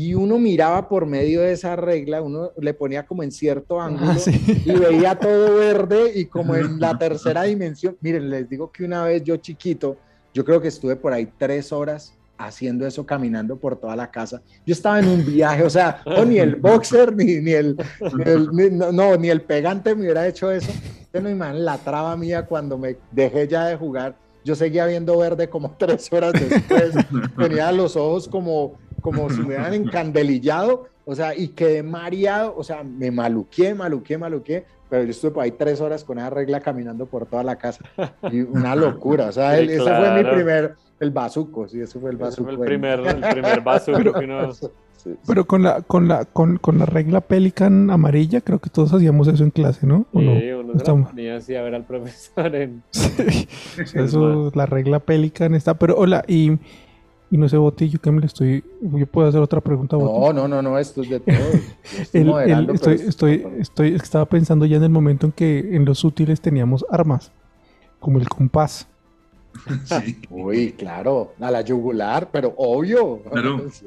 [0.00, 4.12] Y uno miraba por medio de esa regla, uno le ponía como en cierto ángulo
[4.12, 4.62] Ah, sí.
[4.64, 7.96] y veía todo verde y como en la tercera dimensión.
[8.00, 9.96] Miren, les digo que una vez yo chiquito,
[10.32, 14.40] yo creo que estuve por ahí tres horas haciendo eso, caminando por toda la casa.
[14.64, 17.76] Yo estaba en un viaje, o sea, ni el boxer, ni, ni el,
[18.16, 20.70] ni el- ni- no, no, ni el pegante me hubiera hecho eso.
[21.02, 24.14] Ustedes no imaginan la traba mía cuando me dejé ya de jugar.
[24.44, 26.92] Yo seguía viendo verde como tres horas después.
[27.36, 32.64] Tenía los ojos como, como si me hubieran encandelillado, o sea, y quedé mareado, o
[32.64, 36.60] sea, me maluqué, maluqué, maluqué, pero yo estuve por ahí tres horas con esa regla
[36.60, 37.84] caminando por toda la casa.
[38.30, 41.98] Y una locura, o sea, Sí, el- ese fue mi primer, el bazuco, sí, ese
[41.98, 42.44] fue el bazuco.
[42.44, 44.52] fue el primer, el primer Pero- que uno...
[44.98, 45.14] Sí, sí.
[45.28, 49.28] Pero con la, con la, con, con la regla Pelican amarilla, creo que todos hacíamos
[49.28, 50.06] eso en clase, ¿no?
[50.12, 50.40] ¿O no?
[50.40, 52.82] Sí, uno se la Estamos- ponía así a ver al profesor en...
[52.90, 53.46] Sí.
[53.94, 55.74] Eso, la regla Pelican está.
[55.74, 56.58] Pero hola, y,
[57.30, 58.64] y no sé, Botillo, que me le estoy.
[58.80, 60.18] Yo puedo hacer otra pregunta, Boti?
[60.18, 61.36] No, no, no, no, esto es de todo.
[62.12, 63.52] El- el- estoy, esto es estoy, todo.
[63.58, 67.30] estoy, estaba pensando ya en el momento en que en los útiles teníamos armas,
[68.00, 68.86] como el compás.
[69.84, 70.18] Sí.
[70.30, 73.18] Uy, claro, a la yugular, pero obvio.
[73.30, 73.62] Claro.
[73.72, 73.84] Sí.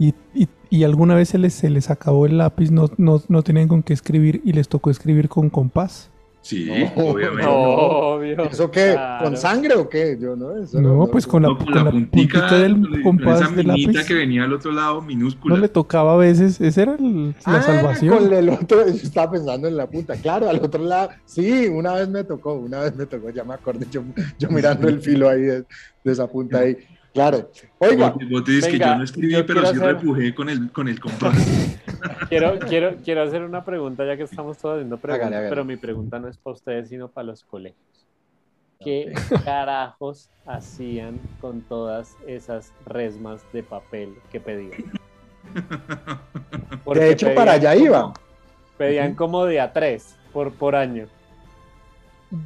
[0.00, 3.42] Y, y, y alguna vez se les, se les acabó el lápiz, no, no, no
[3.42, 6.08] tenían con qué escribir y les tocó escribir con compás.
[6.40, 7.42] Sí, No, obviamente.
[7.42, 7.52] no.
[7.52, 8.44] Obvio.
[8.44, 8.92] ¿Eso qué?
[8.94, 9.24] claro.
[9.24, 10.16] ¿Con sangre o qué?
[10.18, 13.50] Yo no, eso No, pues con la, No, con la puntita del con compás esa
[13.54, 14.06] del minita lápiz.
[14.08, 15.56] que venía al otro lado, minúscula.
[15.56, 18.16] No le tocaba a veces, esa era el- la Ah, salvación.
[18.18, 20.14] Con el otro, yo estaba pensando en la punta.
[20.16, 21.10] Claro, al otro lado.
[21.26, 24.02] Sí, una vez me tocó, una vez me tocó, ya me acordé, yo,
[24.38, 25.64] yo mirando el filo ahí de,
[26.04, 26.76] de esa punta ahí.
[27.18, 27.50] Claro.
[27.78, 30.34] Oiga, Vos, vos te dices que yo no escribí, yo pero quiero sí hacer- repujé
[30.34, 31.36] con el, con el compás.
[32.28, 35.50] Quiero, quiero, quiero hacer una pregunta ya que estamos todos haciendo preguntas, Hágale, hágale.
[35.50, 38.06] pero mi pregunta no es para ustedes, sino para los colegios.
[38.78, 39.12] ¿Qué
[39.44, 44.92] carajos hacían con todas esas resmas de papel que pedían?
[46.84, 48.12] Porque de hecho, pedían para allá como- iba.
[48.76, 51.06] Pedían como de a tres por, por año.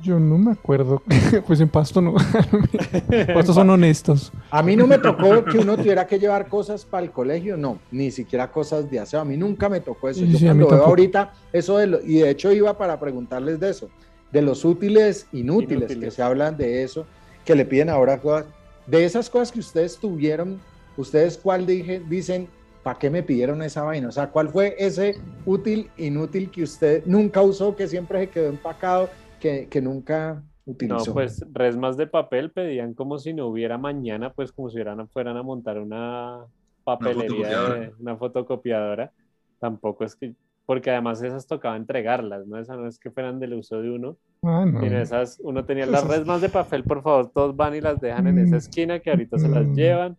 [0.03, 1.03] Yo no me acuerdo.
[1.47, 2.15] pues en Pasto no.
[3.35, 4.33] Pasto son honestos.
[4.51, 7.79] A mí no me tocó que uno tuviera que llevar cosas para el colegio, no,
[7.91, 9.21] ni siquiera cosas de aseo.
[9.21, 10.21] A mí nunca me tocó eso.
[10.21, 13.59] Sí, Yo sí, cuando veo ahorita eso de lo- y de hecho iba para preguntarles
[13.59, 13.89] de eso,
[14.31, 16.15] de los útiles inútiles, que Inútiles.
[16.15, 17.05] se hablan de eso,
[17.45, 18.47] que le piden ahora cosas.
[18.87, 20.61] De esas cosas que ustedes tuvieron,
[20.97, 22.47] ustedes cuál dije, dicen,
[22.85, 24.09] ¿para qué me pidieron esa vaina?
[24.09, 28.49] O sea, ¿cuál fue ese útil inútil que usted nunca usó, que siempre se quedó
[28.49, 29.09] empacado,
[29.43, 31.13] que, que nunca No, utilizó?
[31.13, 35.37] pues resmas de papel pedían como si no hubiera mañana, pues como si hubieran, fueran
[35.37, 36.45] a montar una
[36.85, 37.81] papelería, fotocopiadora.
[37.81, 39.13] de, una fotocopiadora.
[39.59, 40.35] Tampoco es que,
[40.67, 42.59] porque además esas tocaba entregarlas, ¿no?
[42.59, 44.17] Esas no es que fueran del uso de uno.
[44.45, 44.81] Ah, no.
[44.81, 48.27] sino esas, uno tenía las resmas de papel, por favor, todos van y las dejan
[48.27, 49.75] en esa esquina que ahorita se las Mm.
[49.75, 50.17] llevan.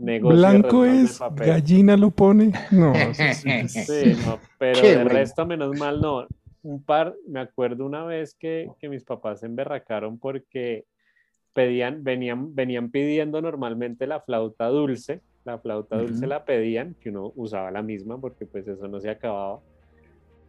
[0.00, 2.52] Negocio Blanco es, gallina lo pone.
[2.70, 3.48] No, eso sí.
[3.68, 6.26] Sí, no, pero de resto, menos mal, no.
[6.62, 10.84] Un par, me acuerdo una vez que, que mis papás se emberracaron porque
[11.52, 15.20] pedían, venían, venían pidiendo normalmente la flauta dulce.
[15.44, 19.10] La flauta dulce la pedían, que uno usaba la misma porque pues eso no se
[19.10, 19.60] acababa.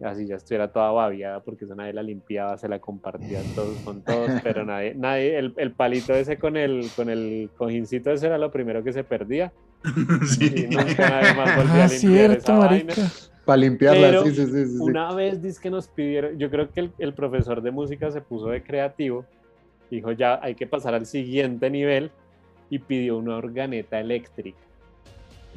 [0.01, 4.03] Así ya estuviera toda babiada porque eso nadie la limpiaba, se la compartían todos con
[4.03, 8.37] todos, pero nadie, nadie, el, el palito ese con el, con el cojincito ese era
[8.37, 9.51] lo primero que se perdía
[9.85, 10.67] y sí.
[10.69, 12.93] nunca nadie más volvía Ah, a limpiar cierto, esa vaina.
[13.45, 14.77] Para limpiarla, sí, sí, sí, sí, sí.
[14.79, 18.21] Una vez dice que nos pidieron, yo creo que el, el profesor de música se
[18.21, 19.25] puso de creativo,
[19.91, 22.11] dijo ya hay que pasar al siguiente nivel
[22.69, 24.57] y pidió una organeta eléctrica.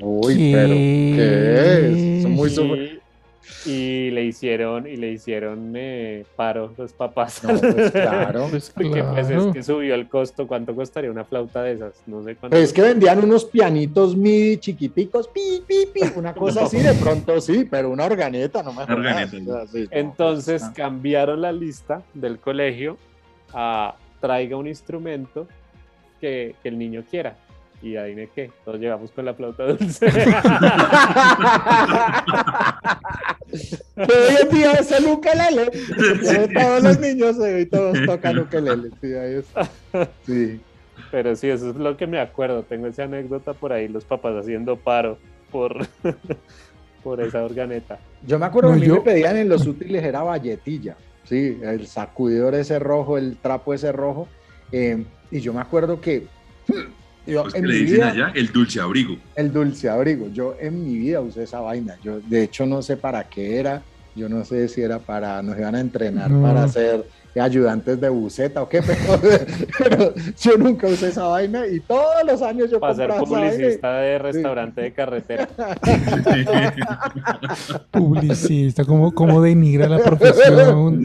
[0.01, 0.75] Uy, pero
[1.15, 2.23] ¿qué es?
[2.23, 3.01] Son muy super-
[3.65, 7.43] y le hicieron, y le hicieron eh, paro los papás.
[7.45, 8.47] No, pues claro.
[8.57, 9.49] Pues Porque pues claro.
[9.49, 10.47] es que subió el costo.
[10.47, 12.03] ¿Cuánto costaría una flauta de esas?
[12.07, 12.55] No sé cuánto.
[12.55, 16.95] Pero es que vendían unos pianitos MIDI chiquiticos, pi, pi, pi, una cosa así, de
[16.95, 19.31] pronto sí, pero una organeta, no me organeta.
[19.31, 19.59] sí, no,
[19.91, 22.99] Entonces pues, cambiaron la lista del colegio
[23.53, 25.47] a traiga un instrumento
[26.21, 27.37] que, que el niño quiera.
[27.83, 30.07] Y adivine qué, todos llegamos con la flauta dulce.
[33.97, 35.71] Hoy en día es el ukelele.
[36.53, 38.91] Todos los niños hoy todos tocan ukelele.
[39.01, 39.69] Sí, ahí está.
[40.27, 40.61] Sí.
[41.11, 42.63] Pero sí, eso es lo que me acuerdo.
[42.65, 45.19] Tengo esa anécdota por ahí, los papás haciendo paro
[45.53, 45.87] por,
[47.05, 47.99] por esa organeta.
[48.27, 50.97] Yo me acuerdo No, que a mí yo- me pedían en los útiles era valletilla.
[51.25, 54.29] Sí, el sacudidor ese rojo, el trapo ese rojo.
[54.73, 56.27] eh, y yo me acuerdo que
[57.27, 59.17] yo Pues en que le dicen vida, allá el dulce abrigo.
[59.35, 61.97] el dulce abrigo, yo en mi vida usé esa vaina.
[62.03, 63.83] Yo de hecho no sé para qué era.
[64.15, 66.41] Yo no sé si era para, nos iban a entrenar No.
[66.41, 67.05] para ser
[67.39, 69.21] ayudantes de buceta o qué, pero,
[69.79, 73.23] pero yo nunca usé esa vaina y todos los años yo Para ser vaina.
[73.23, 75.47] y- publicista de restaurante de carretera.
[77.91, 81.05] Publicista, como, como denigra la profesión.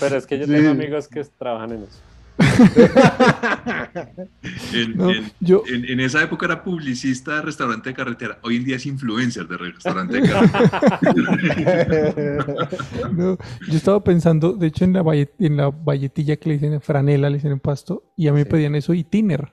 [0.00, 0.52] Pero es que yo Sí.
[0.52, 1.98] tengo amigos que trabajan en eso.
[4.72, 8.38] En, No, en- yo, en- en esa época era publicista de restaurante de carretera.
[8.42, 11.00] Hoy en día es influencer de restaurante de carretera.
[13.12, 13.36] no,
[13.68, 17.30] yo estaba pensando, de hecho, en la, valle- en la valletilla que le dicen franela,
[17.30, 19.52] le dicen en pasto, y a mí me pedían eso y tiner.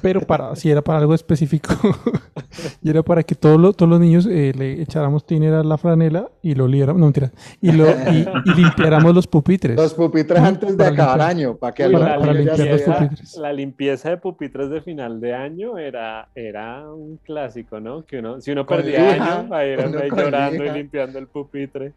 [0.00, 1.74] Pero para, si era para algo específico,
[2.82, 5.76] y era para que todos, los- todos los niños eh, le echáramos tiner a la
[5.76, 9.76] franela y lo oliéramos, no mentira, y, lo, y, y limpiáramos los pupitres.
[9.76, 11.30] Los pupitres antes de acabar limpiar.
[11.30, 13.36] año, para que para- para limpiar los pupitres.
[13.36, 18.04] la limpieza de pupitres de final de año era, era un clásico, ¿no?
[18.06, 21.18] Que uno, si uno Con perdía lija, año, ahí era uno ahí llorando y limpiando
[21.18, 21.92] el pupitre.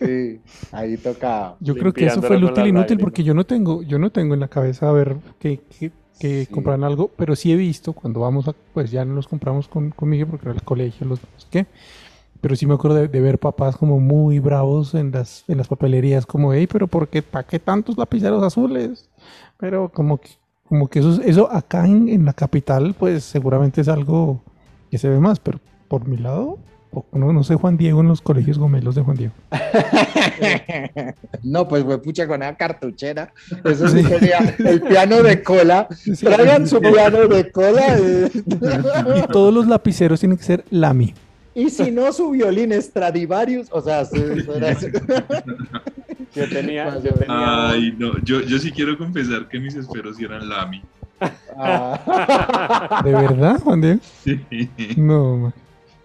[0.00, 0.40] Sí,
[0.72, 1.56] ahí tocaba.
[1.60, 4.34] Yo creo que eso fue el útil inútil porque yo no tengo, yo no tengo
[4.34, 5.60] en la cabeza a ver que,
[6.18, 6.52] que Sí.
[6.52, 9.90] compran algo, pero sí he visto cuando vamos a, pues ya no los compramos con,
[9.90, 11.66] conmigo porque era el colegio, los qué.
[12.40, 15.66] Pero sí me acuerdo de, de ver papás como muy bravos en las, en las
[15.68, 19.08] papelerías, como, hey, pero ¿por qué, para qué tantos lapiceros azules?
[19.58, 20.30] Pero como que,
[20.68, 24.40] como que eso, eso acá en, en la capital, pues seguramente es algo
[24.90, 26.58] que se ve más, pero por mi lado,
[27.12, 29.34] no, no sé Juan Diego en los colegios gomelos de Juan Diego.
[31.42, 33.32] No, pues fue pucha con esa cartuchera.
[33.64, 34.08] Eso sí Sí.
[34.08, 35.88] sería el piano de cola.
[35.94, 36.12] Sí.
[36.24, 37.98] Traigan su piano de cola.
[39.16, 41.14] Y todos los lapiceros tienen que ser Lamy.
[41.54, 43.68] Y si no, su violín Stradivarius.
[43.72, 44.86] O sea, sí, eso era así.
[46.34, 50.24] Yo tenía, yo tenía Ay, no, yo, yo sí quiero confesar que mis esferos sí
[50.24, 50.82] eran Lamy.
[51.56, 53.00] Ah.
[53.02, 54.00] ¿De verdad, Juan Diego?
[54.22, 54.38] Sí.
[54.96, 55.54] No, man.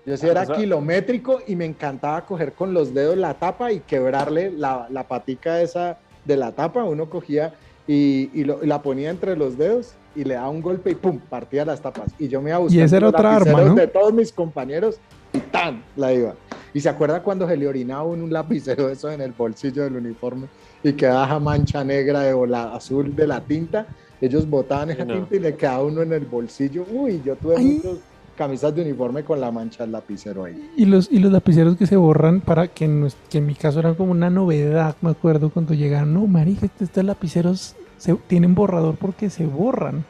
[0.05, 3.79] Yo sí era Eso- kilométrico y me encantaba coger con los dedos la tapa y
[3.79, 6.83] quebrarle la, la patica esa de la tapa.
[6.83, 7.53] Uno cogía
[7.87, 10.95] y, y lo- y la ponía entre los dedos y le daba un golpe y
[10.95, 12.13] pum, partía las tapas.
[12.19, 14.97] Y yo me iba a buscar esa era otra arma, de todos mis compañeros
[15.31, 15.83] y ¡tan!
[15.95, 16.35] la iba.
[16.73, 19.83] Y se acuerda cuando se le orinaba uno un lapicero de eso en el bolsillo
[19.83, 20.47] del uniforme
[20.83, 23.87] y quedaba esa mancha negra de, o la azul de la tinta.
[24.19, 25.13] Ellos botaban esa No.
[25.13, 26.85] tinta y le quedaba uno en el bolsillo.
[26.91, 27.65] Uy, yo tuve Ay.
[27.65, 27.99] muchos
[28.37, 30.71] camisas de uniforme con la mancha del lapicero ahí.
[30.75, 33.79] Y los, y los lapiceros que se borran para que en, que en mi caso
[33.79, 38.55] eran como una novedad, me acuerdo cuando llegaron, no, marica, este- estos lapiceros se, tienen
[38.55, 40.03] borrador porque se borran.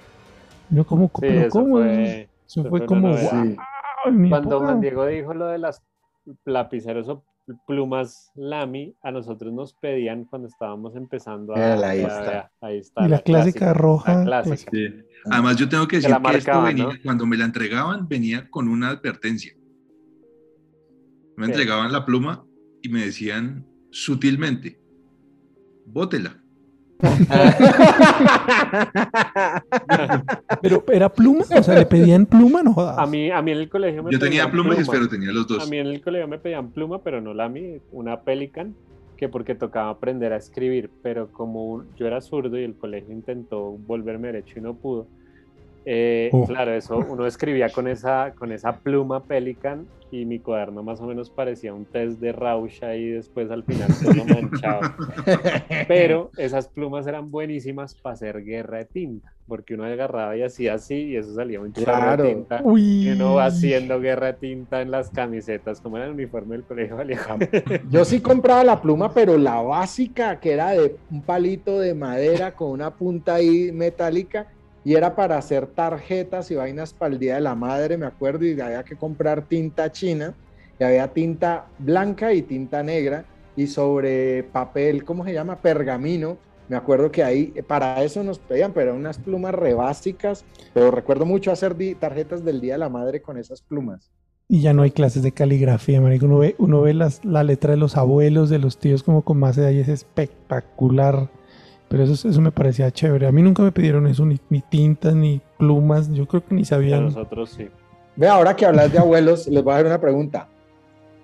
[0.69, 1.75] No, como, Sí, pero eso ¿cómo?
[1.77, 3.31] fue, Eso eso fue como, novedad.
[3.31, 3.55] "Guau, Sí.
[4.05, 4.65] en mi Cuando época".
[4.65, 5.81] Juan Diego dijo lo de las
[6.45, 7.07] lapiceros
[7.67, 11.57] plumas Lamy, a nosotros nos pedían cuando estábamos empezando a...
[11.57, 12.29] Mírala, ahí vea, está.
[12.31, 14.71] vea, ahí está Y la clásica roja, La clásica.
[14.73, 14.87] Sí.
[15.29, 16.91] Además, yo tengo que decir que esto marcaban, venía, ¿no?
[17.03, 19.53] cuando me la entregaban, venía con una advertencia.
[21.37, 21.51] Me ¿Qué?
[21.51, 22.45] entregaban la pluma
[22.81, 24.79] y me decían sutilmente,
[25.85, 26.42] bótela.
[30.61, 32.97] Pero era pluma, o sea, le pedían pluma, no jodas.
[32.97, 35.31] A mí, a mí en el colegio me Yo tenía pedían pluma y esfero, tenía
[35.31, 35.69] los A dos.
[35.69, 38.75] mí en el colegio me pedían pluma, pero no Lamy, una Pelican,
[39.17, 43.71] que porque tocaba aprender a escribir, pero como yo era zurdo y el colegio intentó
[43.71, 45.07] volverme derecho y no pudo.
[45.85, 46.45] Eh, Oh.
[46.47, 51.07] Claro, eso uno escribía con esa, con esa pluma Pelican y mi cuaderno más o
[51.07, 54.81] menos parecía un test de Rausch y después al final todo manchado.
[55.87, 60.75] Pero esas plumas eran buenísimas para hacer guerra de tinta, porque uno agarraba y hacía
[60.75, 62.23] así y eso salía un chorro Claro.
[62.23, 62.61] de tinta.
[62.63, 63.07] Uy.
[63.07, 66.63] Y uno va haciendo guerra de tinta en las camisetas, como era el uniforme del
[66.65, 66.97] colegio.
[67.89, 72.53] Yo sí compraba la pluma, pero la básica, que era de un palito de madera
[72.53, 74.47] con una punta ahí metálica,
[74.85, 78.45] y era para hacer tarjetas y vainas para el Día de la Madre, me acuerdo,
[78.45, 80.33] y había que comprar tinta china,
[80.79, 85.57] y había tinta blanca y tinta negra y sobre papel, ¿cómo se llama?
[85.57, 86.37] Pergamino.
[86.69, 90.45] Me acuerdo que ahí, eh, para eso nos pedían, pero eran unas plumas re básicas,
[90.73, 94.09] pero recuerdo mucho hacer tarjetas del Día de la Madre con esas plumas.
[94.47, 96.25] Y ya no hay clases de caligrafía, marico.
[96.25, 99.39] Uno ve, uno ve las, la letra de los abuelos, de los tíos, como con
[99.39, 101.29] más edad y es espectacular.
[101.93, 103.27] Pero eso, eso me parecía chévere.
[103.27, 106.11] A mí nunca me pidieron eso, ni, ni tintas, ni plumas.
[106.11, 107.03] Yo creo que ni A sabían.
[107.03, 107.69] nosotros sí.
[108.15, 110.47] Ve, ahora que hablas de abuelos, les voy a hacer una pregunta.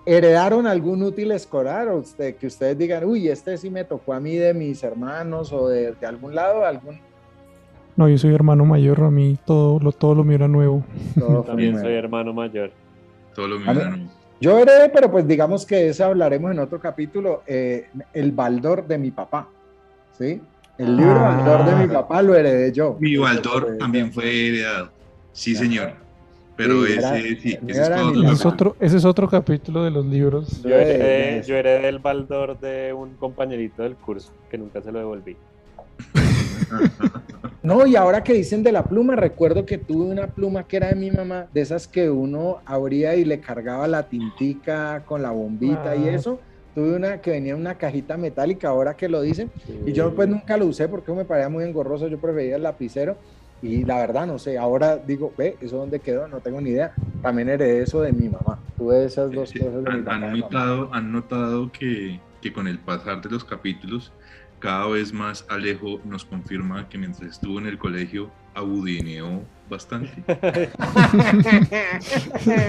[0.05, 4.19] ¿Heredaron algún útil escolar o usted, que ustedes digan, uy, este sí me tocó a
[4.19, 6.63] mí de mis hermanos o de, de algún lado?
[6.63, 6.99] Algún...
[7.95, 10.84] No, yo soy hermano mayor, a mí todo lo, todo lo mío era nuevo.
[11.17, 12.69] Todo También soy hermano mayor.
[14.39, 18.99] Yo heredé, pero pues digamos que ese hablaremos en otro capítulo, eh, el baldor de
[18.99, 19.47] mi papá,
[20.15, 20.39] ¿sí?
[20.80, 21.36] El libro Ah.
[21.46, 22.98] baldor de mi papá lo heredé yo.
[23.00, 24.89] Mi Baldor fue- también fue heredado.
[25.34, 25.60] Sí, Ya.
[25.60, 25.92] señor.
[26.56, 29.84] Pero Sí, era- ese, sí, ese es otro Ese es, otro, ese es otro capítulo
[29.84, 30.65] de los libros.
[30.65, 35.38] Heredé, yo heredé el baldor de un compañerito del curso que nunca se lo devolví.
[37.62, 40.88] No, y ahora que dicen de la pluma, recuerdo que tuve una pluma que era
[40.89, 45.32] de mi mamá, de esas que uno abría y le cargaba la tintica con la
[45.32, 46.12] bombita y Ah.
[46.13, 46.39] eso.
[46.80, 49.52] Tuve una que venía en una cajita metálica, ahora que lo dicen,
[49.86, 53.22] y yo pues nunca lo usé porque me parecía muy engorroso, yo prefería el lapicero.
[53.62, 56.28] Y la verdad, no sé, ahora digo, ve, ¿eso dónde quedó?
[56.30, 56.94] No tengo ni idea.
[57.22, 58.65] También heredé eso de mi mamá.
[58.78, 60.15] Tuve esas dos Sí, cosas de mi han, papá.
[60.15, 64.13] han notado, han notado que, que con el pasar de los capítulos,
[64.60, 70.10] cada vez más Alejo nos confirma que mientras estuvo en el colegio, abudineó bastante.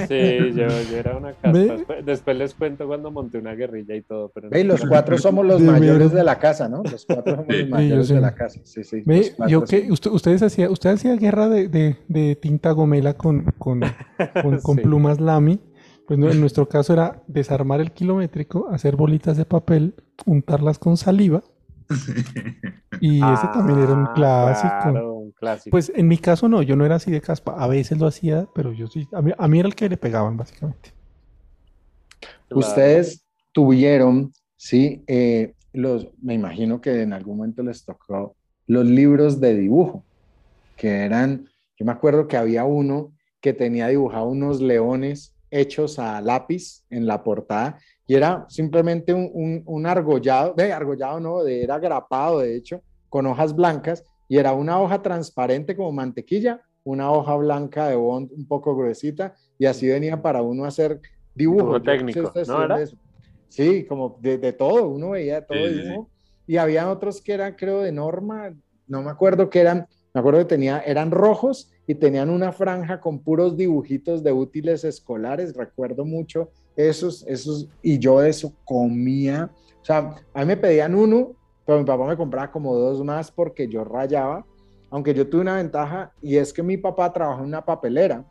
[0.08, 1.52] Sí, yo, yo era una caspa.
[1.52, 1.64] Ve.
[1.66, 4.30] Después, después les cuento cuando monté una guerrilla y todo.
[4.34, 6.82] Pero Ve, y los cuatro somos los De mayores de la casa, ¿no?
[6.82, 7.52] Los cuatro somos Sí.
[7.58, 8.60] los Sí, mayores yo de la casa.
[8.64, 9.02] Sí, sí.
[9.04, 13.44] Ve, yo que usted, ustedes hacía, usted hacía guerra de, de- de tinta gomela con,
[13.58, 13.80] con,
[14.42, 14.82] con, con Sí.
[14.82, 15.60] plumas Lamy.
[16.06, 19.94] Pues no, en nuestro caso era desarmar el kilométrico, hacer bolitas de papel,
[20.26, 21.42] untarlas con saliva.
[23.02, 24.74] Y ese también era un Ah, clásico.
[24.90, 25.72] Claro, clásico.
[25.72, 27.54] Pues en mi caso no, yo no era así de caspa.
[27.58, 29.08] A veces lo hacía, pero yo sí.
[29.12, 30.92] A mí, a mí era el que le pegaban, básicamente.
[32.20, 32.60] Claro.
[32.60, 39.40] Ustedes tuvieron, sí, eh, los, me imagino que en algún momento les tocó los libros
[39.40, 40.04] de dibujo,
[40.76, 46.20] que eran, yo me acuerdo que había uno que tenía dibujado unos leones hechos a
[46.20, 51.62] lápiz en la portada y era simplemente un, un, un argollado, de argollado no, de,
[51.62, 57.10] era grapado de hecho, con hojas blancas y era una hoja transparente como mantequilla, una
[57.10, 61.00] hoja blanca de bond un poco gruesita y así venía para uno hacer
[61.34, 61.58] dibujo.
[61.58, 62.78] Dibujo Yo no sé técnico, ustedes ¿no era?
[63.48, 65.82] Sí, como de, de todo, uno veía de todo Sí, sí, sí.
[65.88, 66.10] dibujo.
[66.46, 68.54] Y había otros que eran, creo, de norma,
[68.86, 73.00] no me acuerdo que eran, me acuerdo que tenía, eran rojos y tenían una franja
[73.00, 79.50] con puros dibujitos de útiles escolares, recuerdo mucho esos, esos, y yo de eso comía,
[79.82, 81.34] o sea, a mí me pedían uno,
[81.70, 84.44] pero mi papá me compraba como dos más porque yo rayaba,
[84.90, 88.24] aunque yo tuve una ventaja y es que mi papá trabajó en una papelera,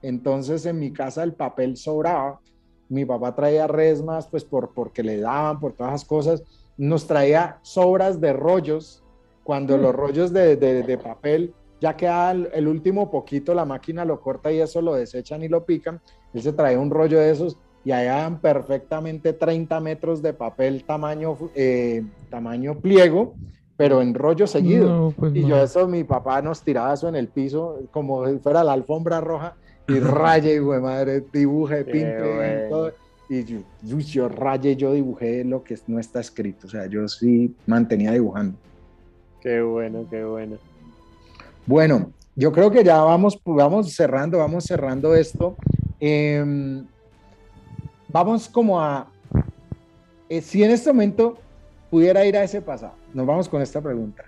[0.00, 2.40] entonces en mi casa el papel sobraba,
[2.88, 6.42] mi papá traía resmas, pues por, porque le daban, por todas las cosas,
[6.78, 9.04] nos traía sobras de rollos,
[9.44, 14.06] cuando los rollos de, de- de papel ya queda el, el último poquito, la máquina
[14.06, 16.00] lo corta y eso lo desechan y lo pican,
[16.32, 20.84] él se traía un rollo de esos y ahí eran perfectamente 30 metros de papel
[20.84, 23.34] tamaño, eh, tamaño pliego,
[23.78, 24.86] pero en rollo seguido.
[24.90, 25.48] No, pues Y no.
[25.48, 29.22] yo eso, mi papá nos tiraba eso en el piso, como si fuera la alfombra
[29.22, 29.54] roja,
[29.86, 32.68] y raye, güey, madre, dibuje, pinte, bueno.
[32.68, 32.92] todo.
[33.30, 33.58] Y yo,
[33.94, 38.12] uy, yo rayé, yo dibujé lo que no está escrito, o sea, yo sí mantenía
[38.12, 38.58] dibujando.
[39.40, 40.58] Qué bueno, qué bueno.
[41.64, 45.56] Bueno, yo creo que ya vamos, vamos cerrando, vamos cerrando esto.
[45.98, 46.84] Em,
[48.08, 49.06] vamos como a,
[50.28, 51.38] eh, si en este momento
[51.90, 54.24] pudiera ir a ese pasado, nos vamos con esta pregunta.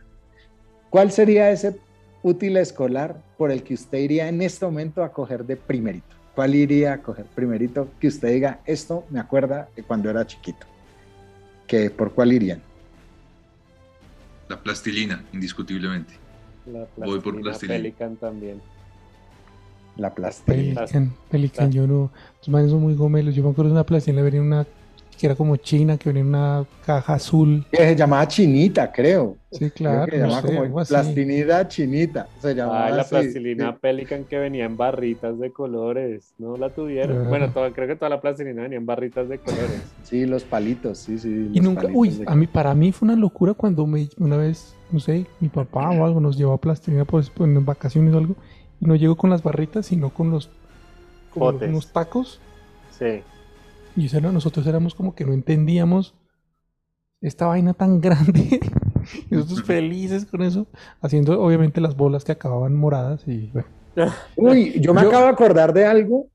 [0.90, 1.78] ¿Cuál sería ese
[2.22, 6.16] útil escolar por el que usted iría en este momento a coger de primerito?
[6.34, 10.66] ¿Cuál iría a coger primerito que usted diga, esto me acuerda de cuando era chiquito?
[11.66, 12.62] ¿Que, ¿Por cuál irían?
[14.48, 16.14] La plastilina, indiscutiblemente.
[16.66, 17.76] La Voy por plastilina plastilina.
[17.76, 18.60] Pelican también.
[19.96, 20.80] La plastilina.
[20.80, 22.10] Pelican, Pelican, yo no.
[22.38, 23.34] Los manes son muy gomelos.
[23.34, 24.66] Yo me acuerdo de una plastilina, venía una
[25.18, 27.66] que era como china, que venía en una caja azul.
[27.70, 29.36] Que se llamaba chinita, creo.
[29.52, 30.06] Sí, Creo claro.
[30.06, 32.28] que se no llamaba sé, como plastinida chinita.
[32.40, 33.78] Se llamaba Ah, la así, plastilina sí.
[33.82, 36.32] Pelican que venía en barritas de colores.
[36.38, 37.28] No la tuvieron.
[37.28, 39.82] Bueno, toda- creo que toda la plastilina venía en barritas de colores.
[40.04, 41.50] Sí, los palitos, sí, sí.
[41.52, 44.74] Y nunca, uy, de- a mí, para mí fue una locura cuando me, una vez,
[44.90, 48.18] no sé, mi papá o algo nos llevó a plastilina pues, pues, en vacaciones o
[48.18, 48.36] algo,
[48.80, 50.50] no llegó con las barritas, sino con los,
[51.32, 51.68] como Potes.
[51.68, 52.40] unos tacos.
[52.98, 53.22] Sí.
[53.96, 56.14] Y eso era- nosotros éramos como que no entendíamos
[57.20, 58.60] esta vaina tan grande.
[59.30, 60.66] y nosotros felices con eso,
[61.00, 63.68] haciendo obviamente las bolas que acababan moradas y bueno.
[64.36, 66.28] Uy, yo me Yo- acabo de acordar de algo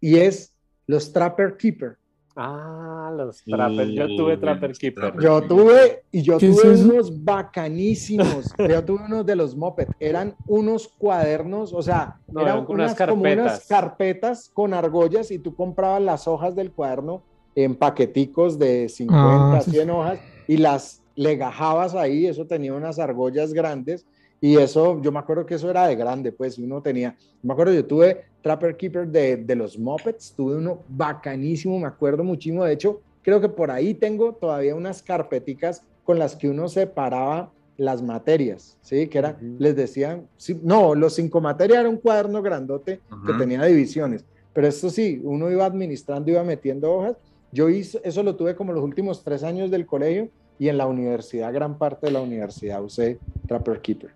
[0.00, 0.52] y es
[0.86, 1.96] los Trapper Keeper.
[2.40, 3.90] Ah, los Trapper.
[3.90, 5.14] Yo tuve Trapper Keeper.
[5.20, 6.84] Yo tuve, y yo ¿Qué es tuve eso?
[6.88, 8.54] unos bacanísimos.
[8.70, 9.88] Yo tuve unos de los Moped.
[9.98, 13.66] Eran unos cuadernos, o sea, No, eran unas, unas como unas carpetas.
[13.68, 17.24] carpetas con argollas y tú comprabas las hojas del cuaderno
[17.56, 22.26] en paqueticos de 50, Ah, sí, 100 hojas y las legajabas ahí.
[22.26, 24.06] Eso tenía unas argollas grandes
[24.40, 27.72] y eso, yo me acuerdo que eso era de grande, pues uno tenía, me acuerdo,
[27.74, 32.72] yo tuve Trapper Keeper de, de los Muppets, tuve uno bacanísimo, me acuerdo muchísimo, de
[32.72, 38.02] hecho, creo que por ahí tengo todavía unas carpeticas con las que uno separaba las
[38.02, 39.06] materias, ¿sí?
[39.06, 43.64] Que era, les decían, sí, no, los cinco materias era un cuaderno grandote que tenía
[43.64, 47.16] divisiones, pero esto sí, uno iba administrando, iba metiendo hojas,
[47.52, 50.28] yo hice, eso lo tuve como los últimos tres años del colegio
[50.58, 54.10] y en la universidad, gran parte de la universidad usé Trapper Keeper.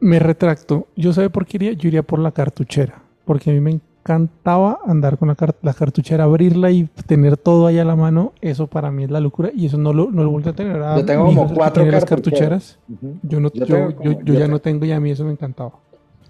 [0.00, 0.86] Me retracto.
[0.94, 4.78] Yo sabe por qué iría, yo iría por la cartuchera, porque a mí me encantaba
[4.86, 8.32] andar con la, car- la cartuchera, abrirla y tener todo ahí a la mano.
[8.40, 10.76] Eso para mí es la locura y eso no lo, no lo vuelvo a tener.
[10.76, 12.04] Ahora Yo tengo mi hijo como cuatro cartucheras.
[12.08, 12.78] cartucheras.
[13.22, 14.98] Yo no, Yo yo, tengo yo- como- yo yo ya tengo- no tengo y a
[15.00, 15.72] mí eso me encantaba.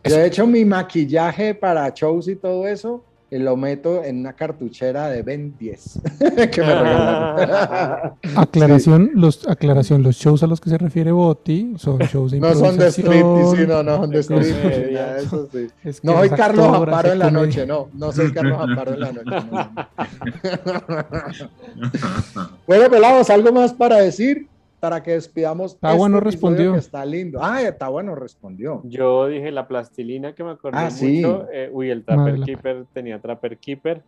[0.05, 4.32] Yo de hecho mi maquillaje para shows y todo eso eh, lo meto en una
[4.32, 6.00] cartuchera de Ben 10
[6.50, 8.12] que me regalaron.
[8.36, 12.54] Aclaración, los, aclaración, los shows a los que se refiere Boti son shows de No
[12.54, 13.24] son de street,
[13.56, 15.00] sí, no, no son de street, comedia.
[15.02, 15.66] nada de eso sí.
[15.84, 17.46] es que No soy es Carlos hace en la comedia.
[17.46, 19.46] noche, no, no soy Carlos Amparo en la noche.
[19.50, 19.70] no,
[20.88, 21.08] no.
[22.66, 24.48] Bueno, pelados, ¿algo más para decir?
[24.80, 25.74] Para que despidamos.
[25.74, 26.72] Está bueno, episodio respondió.
[26.72, 27.38] que está lindo.
[27.42, 28.80] Ah, está bueno, respondió.
[28.84, 31.22] Yo dije la plastilina que me acordé Ah, sí.
[31.22, 31.48] mucho.
[31.52, 34.04] eh, uy, el Trapper Madre la- Keeper tenía Trapper Keeper.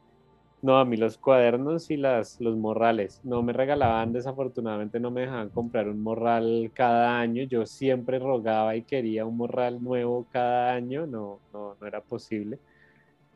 [0.63, 3.19] No, a mí los cuadernos y las, los morrales.
[3.25, 7.45] No me regalaban, desafortunadamente no me dejaban comprar un morral cada año.
[7.45, 11.07] Yo siempre rogaba y quería un morral nuevo cada año.
[11.07, 12.59] No, no, no era posible.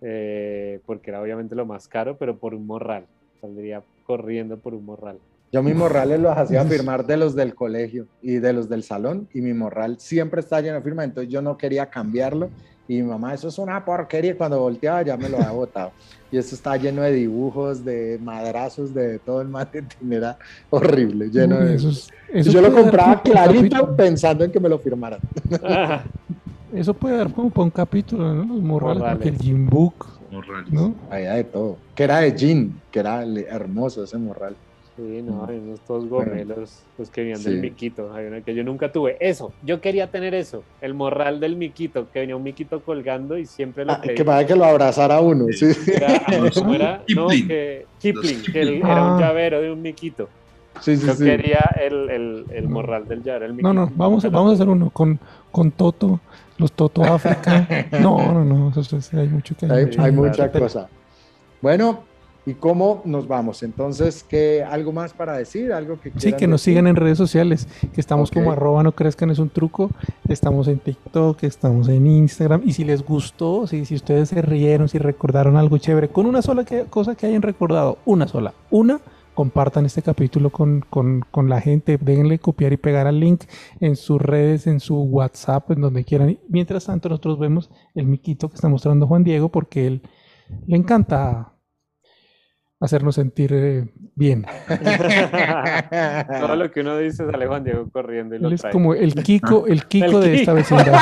[0.06, 3.06] eh, porque era obviamente lo más caro, pero por un morral.
[3.40, 5.18] Saldría corriendo por un morral.
[5.54, 9.28] Yo mis morrales los hacía firmar de los del colegio y de los del salón
[9.32, 12.50] y mi morral siempre está lleno de firma, entonces yo no quería cambiarlo
[12.88, 15.94] y mi mamá, eso es una porquería y cuando volteaba ya me lo había botado.
[16.28, 20.36] Y eso está lleno de dibujos, de madrazos, de todo el maletín, era
[20.70, 22.00] horrible, lleno de eso eso.
[22.00, 25.20] es- eso yo lo compraba clarito pensando en que me lo firmaran.
[26.72, 28.54] Eso puede dar como para un capítulo, ¿no?
[28.54, 29.40] Los morrales, porque el Morrales.
[29.40, 30.72] Jim Book, Morrales.
[30.72, 30.96] ¿no?
[31.08, 31.78] Había de todo.
[31.94, 34.58] Que era de jean, que era hermoso ese morral.
[34.96, 37.50] Sí, no, hay unos todos gomelos, los que venían Sí.
[37.50, 38.14] del miquito.
[38.14, 39.16] Hay uno que yo nunca tuve.
[39.18, 43.44] Eso, yo quería tener eso, el morral del miquito, que venía un miquito colgando y
[43.44, 45.66] siempre lo Ah, que para que lo abrazara uno, sí.
[45.92, 47.02] Era, ah, ¿cómo era?
[47.14, 47.48] No, Kipling.
[47.48, 49.20] que Kipling, que él era un Ah.
[49.20, 50.28] llavero de un miquito.
[50.80, 51.24] Sí, sí, Yo sí.
[51.24, 53.72] quería el, el, el morral del llavero, el miquito.
[53.72, 55.18] No, no, vamos, vamos a hacer uno con,
[55.50, 56.20] con Toto,
[56.58, 57.66] los Toto África.
[58.00, 60.88] No, no, no, eso, es- hay mucho que Hay, hay que- mucha cosa.
[61.60, 62.04] Bueno,
[62.46, 63.62] ¿y cómo nos vamos?
[63.62, 65.72] Entonces, ¿qué, ¿algo más para decir?
[65.72, 66.72] ¿Algo que Sí, que nos decir?
[66.74, 69.90] sigan en redes sociales, que estamos como arroba no crezcan es un truco,
[70.28, 74.88] estamos en TikTok, estamos en Instagram, y si les gustó, si, si ustedes se rieron,
[74.88, 79.00] si recordaron algo chévere, con una sola que- cosa que hayan recordado, una sola, una,
[79.34, 83.42] compartan este capítulo con, con, con la gente, déjenle copiar y pegar al link
[83.80, 86.38] en sus redes, en su WhatsApp, en donde quieran.
[86.48, 90.02] Mientras tanto, nosotros vemos el miquito que está mostrando Juan Diego, porque él
[90.68, 91.53] le encanta
[92.84, 94.44] hacernos sentir eh, bien.
[96.40, 98.72] Todo lo que uno dice sale Juan Diego corriendo y lo Él es trae.
[98.72, 100.94] como el Kiko, el Kiko El de esta vecindad.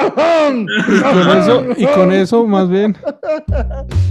[0.00, 2.96] Y con eso, y con eso más bien,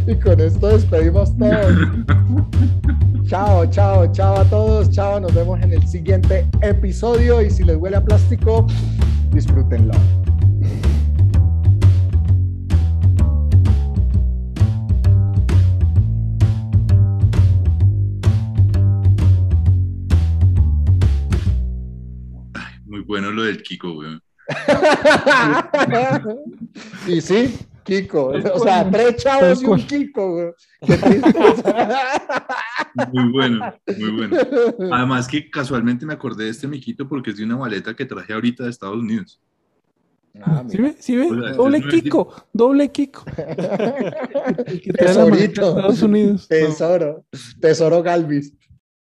[0.06, 1.76] Y con esto despedimos todos.
[3.28, 4.90] Chao, chao, chao a todos.
[4.92, 7.42] Chao, nos vemos en el siguiente episodio.
[7.42, 8.68] Y si les huele a plástico,
[9.32, 9.94] disfrútenlo.
[23.10, 24.22] Bueno lo del Kiko, weón.
[27.08, 28.34] y sí, Kiko.
[28.54, 30.32] O sea, tres chavos y un Kiko.
[30.32, 30.52] güey.
[30.86, 30.96] Qué.
[33.12, 34.38] Muy bueno, muy bueno.
[34.92, 38.32] Además que casualmente me acordé de este miquito porque es de una maleta que traje
[38.34, 39.42] ahorita de Estados Unidos.
[40.42, 40.96] Ah, ¿sí ve?
[41.00, 41.32] ¿Sí ve?
[41.32, 43.26] O sea, Doble Kiko, doble Kiko.
[44.98, 45.70] Tesorito.
[45.70, 46.48] Estados Unidos.
[46.48, 47.26] Tesoro.
[47.60, 48.54] Tesoro Galvis.